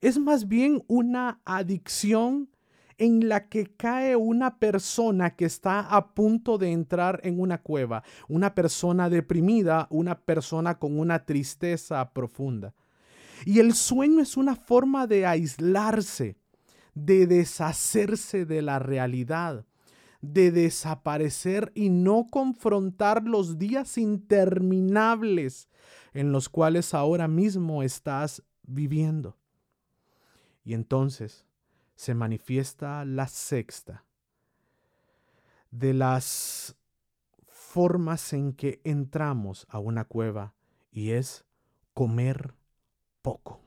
es 0.00 0.18
más 0.18 0.48
bien 0.48 0.84
una 0.86 1.40
adicción 1.44 2.50
en 2.98 3.28
la 3.28 3.48
que 3.48 3.66
cae 3.76 4.16
una 4.16 4.58
persona 4.58 5.36
que 5.36 5.44
está 5.44 5.80
a 5.80 6.14
punto 6.14 6.58
de 6.58 6.72
entrar 6.72 7.20
en 7.22 7.40
una 7.40 7.62
cueva, 7.62 8.02
una 8.28 8.54
persona 8.54 9.08
deprimida, 9.08 9.86
una 9.90 10.18
persona 10.18 10.78
con 10.78 10.98
una 10.98 11.24
tristeza 11.24 12.12
profunda. 12.12 12.74
Y 13.44 13.60
el 13.60 13.74
sueño 13.74 14.20
es 14.20 14.36
una 14.36 14.56
forma 14.56 15.06
de 15.06 15.26
aislarse, 15.26 16.36
de 16.94 17.28
deshacerse 17.28 18.44
de 18.44 18.62
la 18.62 18.80
realidad 18.80 19.64
de 20.20 20.50
desaparecer 20.50 21.72
y 21.74 21.90
no 21.90 22.28
confrontar 22.30 23.24
los 23.24 23.58
días 23.58 23.98
interminables 23.98 25.68
en 26.12 26.32
los 26.32 26.48
cuales 26.48 26.94
ahora 26.94 27.28
mismo 27.28 27.82
estás 27.82 28.42
viviendo. 28.62 29.36
Y 30.64 30.74
entonces 30.74 31.46
se 31.94 32.14
manifiesta 32.14 33.04
la 33.04 33.28
sexta 33.28 34.04
de 35.70 35.94
las 35.94 36.76
formas 37.46 38.32
en 38.32 38.52
que 38.52 38.80
entramos 38.84 39.66
a 39.68 39.78
una 39.78 40.04
cueva 40.04 40.54
y 40.90 41.10
es 41.10 41.44
comer 41.94 42.54
poco. 43.22 43.60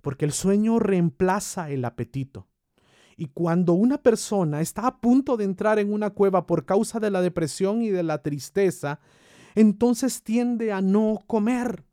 Porque 0.00 0.24
el 0.24 0.32
sueño 0.32 0.78
reemplaza 0.78 1.70
el 1.70 1.84
apetito. 1.84 2.46
Y 3.16 3.28
cuando 3.28 3.74
una 3.74 3.98
persona 3.98 4.60
está 4.60 4.86
a 4.86 4.98
punto 4.98 5.36
de 5.36 5.44
entrar 5.44 5.78
en 5.78 5.92
una 5.92 6.10
cueva 6.10 6.46
por 6.46 6.64
causa 6.64 7.00
de 7.00 7.10
la 7.10 7.22
depresión 7.22 7.82
y 7.82 7.90
de 7.90 8.02
la 8.02 8.22
tristeza, 8.22 9.00
entonces 9.54 10.22
tiende 10.22 10.72
a 10.72 10.80
no 10.80 11.20
comer. 11.26 11.84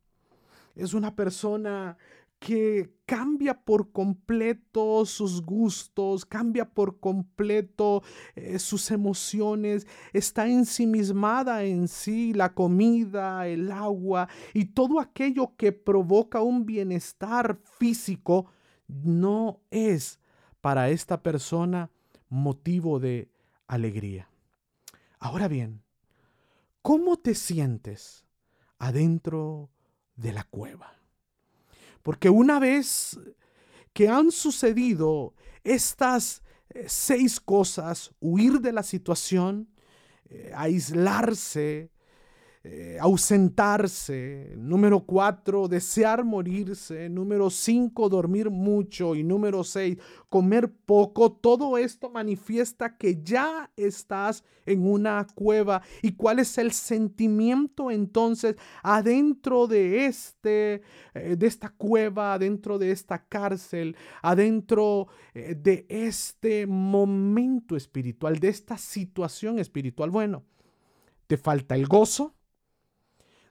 Es 0.76 0.94
una 0.94 1.16
persona 1.16 1.98
que 2.42 2.90
cambia 3.06 3.54
por 3.54 3.92
completo 3.92 5.06
sus 5.06 5.44
gustos, 5.44 6.26
cambia 6.26 6.68
por 6.74 7.00
completo 7.00 8.02
eh, 8.36 8.58
sus 8.58 8.90
emociones, 8.90 9.86
está 10.12 10.48
ensimismada 10.48 11.64
en 11.64 11.88
sí 11.88 12.34
la 12.34 12.56
comida, 12.56 13.48
el 13.48 13.72
agua 13.72 14.28
y 14.56 14.66
todo 14.66 15.00
aquello 15.00 15.54
que 15.56 15.72
provoca 15.72 16.42
un 16.42 16.66
bienestar 16.66 17.60
físico, 17.78 18.48
no 18.88 19.60
es 19.70 20.21
para 20.62 20.90
esta 20.90 21.22
persona 21.22 21.90
motivo 22.30 23.00
de 23.00 23.30
alegría. 23.68 24.30
Ahora 25.20 25.48
bien, 25.48 25.84
¿cómo 26.82 27.18
te 27.18 27.36
sientes 27.36 28.26
adentro 28.80 29.70
de 30.16 30.34
la 30.34 30.44
cueva? 30.46 30.96
Porque 32.02 32.30
una 32.30 32.60
vez 32.60 33.20
que 33.94 34.08
han 34.08 34.32
sucedido 34.32 35.34
estas 35.64 36.42
eh, 36.70 36.86
seis 36.88 37.40
cosas, 37.40 38.12
huir 38.20 38.62
de 38.62 38.72
la 38.72 38.84
situación, 38.84 39.70
eh, 40.30 40.52
aislarse, 40.56 41.92
eh, 42.64 42.98
ausentarse. 43.02 44.54
Número 44.56 45.00
cuatro, 45.00 45.68
desear 45.68 46.24
morirse. 46.24 47.10
Número 47.10 47.50
cinco, 47.50 48.08
dormir 48.08 48.52
mucho. 48.52 49.16
Y 49.16 49.24
número 49.24 49.64
seis, 49.64 49.98
comer 50.30 50.72
poco. 50.72 51.32
Todo 51.32 51.78
esto 51.78 52.12
manifiesta 52.12 52.98
que 52.98 53.20
ya 53.24 53.72
estás 53.76 54.44
en 54.68 54.86
una 54.86 55.26
cueva. 55.34 55.82
¿Y 56.04 56.12
cuál 56.12 56.38
es 56.38 56.58
el 56.60 56.72
sentimiento 56.72 57.90
entonces 57.90 58.56
adentro 58.84 59.66
de 59.66 60.06
este, 60.06 60.84
eh, 61.16 61.36
de 61.36 61.48
esta 61.48 61.70
cueva, 61.70 62.36
adentro 62.36 62.78
de 62.78 62.92
esta 62.92 63.26
cárcel, 63.26 63.96
adentro 64.22 65.08
eh, 65.34 65.56
de 65.60 65.88
este 65.90 66.68
momento 66.68 67.76
espiritual, 67.76 68.38
de 68.40 68.50
esta 68.50 68.78
situación 68.78 69.58
espiritual? 69.58 70.12
Bueno, 70.12 70.44
te 71.26 71.38
falta 71.38 71.74
el 71.74 71.88
gozo 71.88 72.36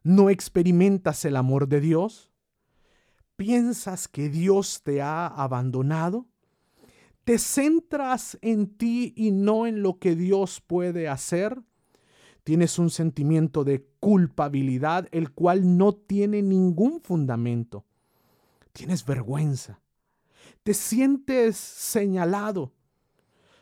¿No 0.02 0.30
experimentas 0.30 1.26
el 1.26 1.36
amor 1.36 1.68
de 1.68 1.80
Dios? 1.80 2.30
¿Piensas 3.36 4.08
que 4.08 4.30
Dios 4.30 4.82
te 4.82 5.02
ha 5.02 5.26
abandonado? 5.26 6.26
¿Te 7.24 7.38
centras 7.38 8.38
en 8.40 8.78
ti 8.78 9.12
y 9.14 9.30
no 9.30 9.66
en 9.66 9.82
lo 9.82 9.98
que 9.98 10.16
Dios 10.16 10.62
puede 10.66 11.06
hacer? 11.06 11.62
Tienes 12.44 12.78
un 12.78 12.88
sentimiento 12.88 13.62
de 13.62 13.86
culpabilidad 14.00 15.06
el 15.12 15.32
cual 15.32 15.76
no 15.76 15.94
tiene 15.94 16.40
ningún 16.40 17.02
fundamento. 17.02 17.84
Tienes 18.72 19.04
vergüenza. 19.04 19.82
Te 20.62 20.72
sientes 20.72 21.58
señalado. 21.58 22.72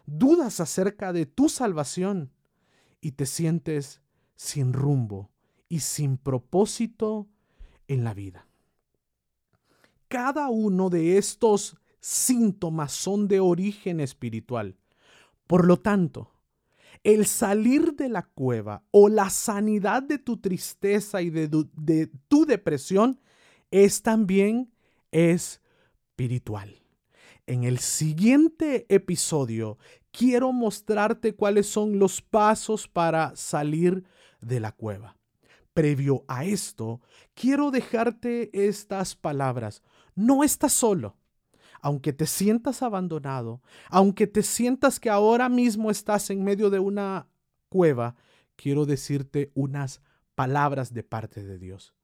Dudas 0.07 0.61
acerca 0.61 1.13
de 1.13 1.27
tu 1.27 1.49
salvación 1.49 2.31
y 3.01 3.13
te 3.13 3.27
sientes 3.27 4.03
sin 4.37 4.73
rumbo 4.73 5.31
y 5.69 5.81
sin 5.81 6.17
propósito 6.17 7.29
en 7.87 8.05
la 8.05 8.15
vida. 8.15 8.47
Cada 10.09 10.49
uno 10.49 10.89
de 10.89 11.19
estos 11.19 11.77
síntomas 12.01 12.93
son 12.93 13.29
de 13.29 13.41
origen 13.41 14.01
espiritual. 14.01 14.77
Por 15.47 15.67
lo 15.67 15.79
tanto, 15.79 16.33
el 17.05 17.27
salir 17.27 17.95
de 17.95 18.09
la 18.09 18.23
cueva 18.23 18.83
o 18.91 19.09
la 19.09 19.31
sanidad 19.31 20.03
de 20.03 20.19
tu 20.19 20.39
tristeza 20.39 21.23
y 21.23 21.31
de, 21.31 21.49
tu, 22.29 22.47
depresión 22.47 23.21
es 23.71 24.03
también 24.03 24.73
espiritual. 25.11 26.75
En 27.47 27.65
el 27.65 27.79
siguiente 27.79 28.87
episodio 28.89 29.79
quiero 30.11 30.53
mostrarte 30.53 31.35
cuáles 31.35 31.67
son 31.67 31.99
los 31.99 32.21
pasos 32.21 32.89
para 32.89 33.37
salir 33.37 34.05
de 34.41 34.61
la 34.61 34.73
cueva 34.73 35.18
previo 35.79 36.25
a 36.27 36.45
esto, 36.45 37.01
quiero 37.35 37.71
dejarte 37.71 38.51
estas 38.67 39.15
palabras. 39.15 39.85
No 40.17 40.43
estás 40.43 40.73
solo. 40.73 41.17
Aunque 41.81 42.13
te 42.13 42.27
sientas 42.27 42.83
abandonado, 42.83 43.63
aunque 43.89 44.27
te 44.27 44.43
sientas 44.43 44.99
que 44.99 45.09
ahora 45.09 45.49
mismo 45.49 45.93
estás 45.93 46.31
en 46.31 46.43
medio 46.43 46.71
de 46.71 46.81
una 46.81 47.29
cueva, 47.69 48.17
quiero 48.57 48.87
decirte 48.87 49.53
unas 49.55 50.03
palabras 50.35 50.93
de 50.93 51.05
parte 51.05 51.45
de 51.45 51.59
Dios. 51.61 51.95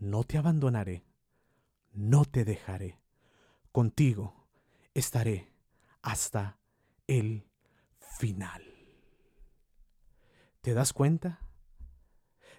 No 0.00 0.24
te 0.24 0.36
abandonaré, 0.36 1.04
no 1.92 2.24
te 2.24 2.44
dejaré. 2.44 2.98
Contigo 3.70 4.48
estaré 4.92 5.52
hasta 6.02 6.58
el 7.06 7.46
final. 8.00 8.64
¿Te 10.62 10.74
das 10.74 10.92
cuenta? 10.92 11.43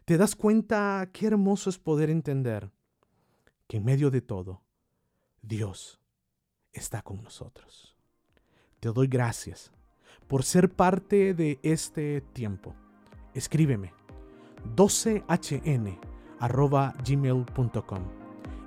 Te 0.06 0.18
das 0.18 0.36
cuenta 0.36 1.10
qué 1.12 1.28
hermoso 1.28 1.70
es 1.70 1.80
poder 1.80 2.12
entender 2.12 2.72
que 3.68 3.78
en 3.78 3.86
medio 3.86 4.12
de 4.12 4.22
todo, 4.22 4.62
Dios 5.41 6.00
está 6.72 7.02
con 7.02 7.24
nosotros. 7.24 7.96
Te 8.80 8.89
doy 8.89 9.08
gracias 9.08 9.72
por 10.28 10.44
ser 10.44 10.72
parte 10.72 11.34
de 11.34 11.60
este 11.63 12.22
tiempo. 12.22 12.76
Escríbeme 13.34 13.94
12hn 14.76 16.00
gmail.com 17.04 18.02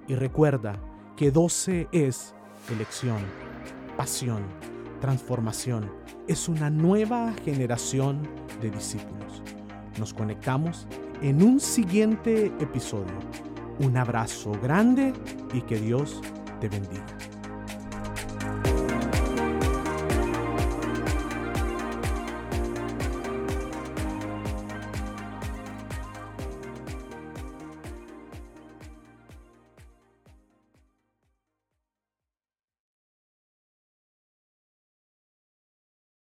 y 0.09 0.14
recuerda 0.14 0.81
que 1.16 1.31
12 1.31 1.88
es 1.92 2.35
elección, 2.70 3.18
pasión, 3.96 4.42
transformación. 5.01 5.90
Es 6.27 6.48
una 6.48 6.68
nueva 6.68 7.33
generación 7.44 8.29
de 8.61 8.70
discípulos. 8.70 9.42
Nos 9.98 10.12
conectamos 10.12 10.87
en 11.22 11.42
un 11.42 11.61
siguiente 11.61 12.46
episodio. 12.61 13.14
Un 13.81 13.96
abrazo 13.96 14.52
grande 14.62 15.12
y 15.52 15.62
que 15.62 15.78
Dios 15.78 16.20
te 16.61 16.68
bendiga. 16.68 17.38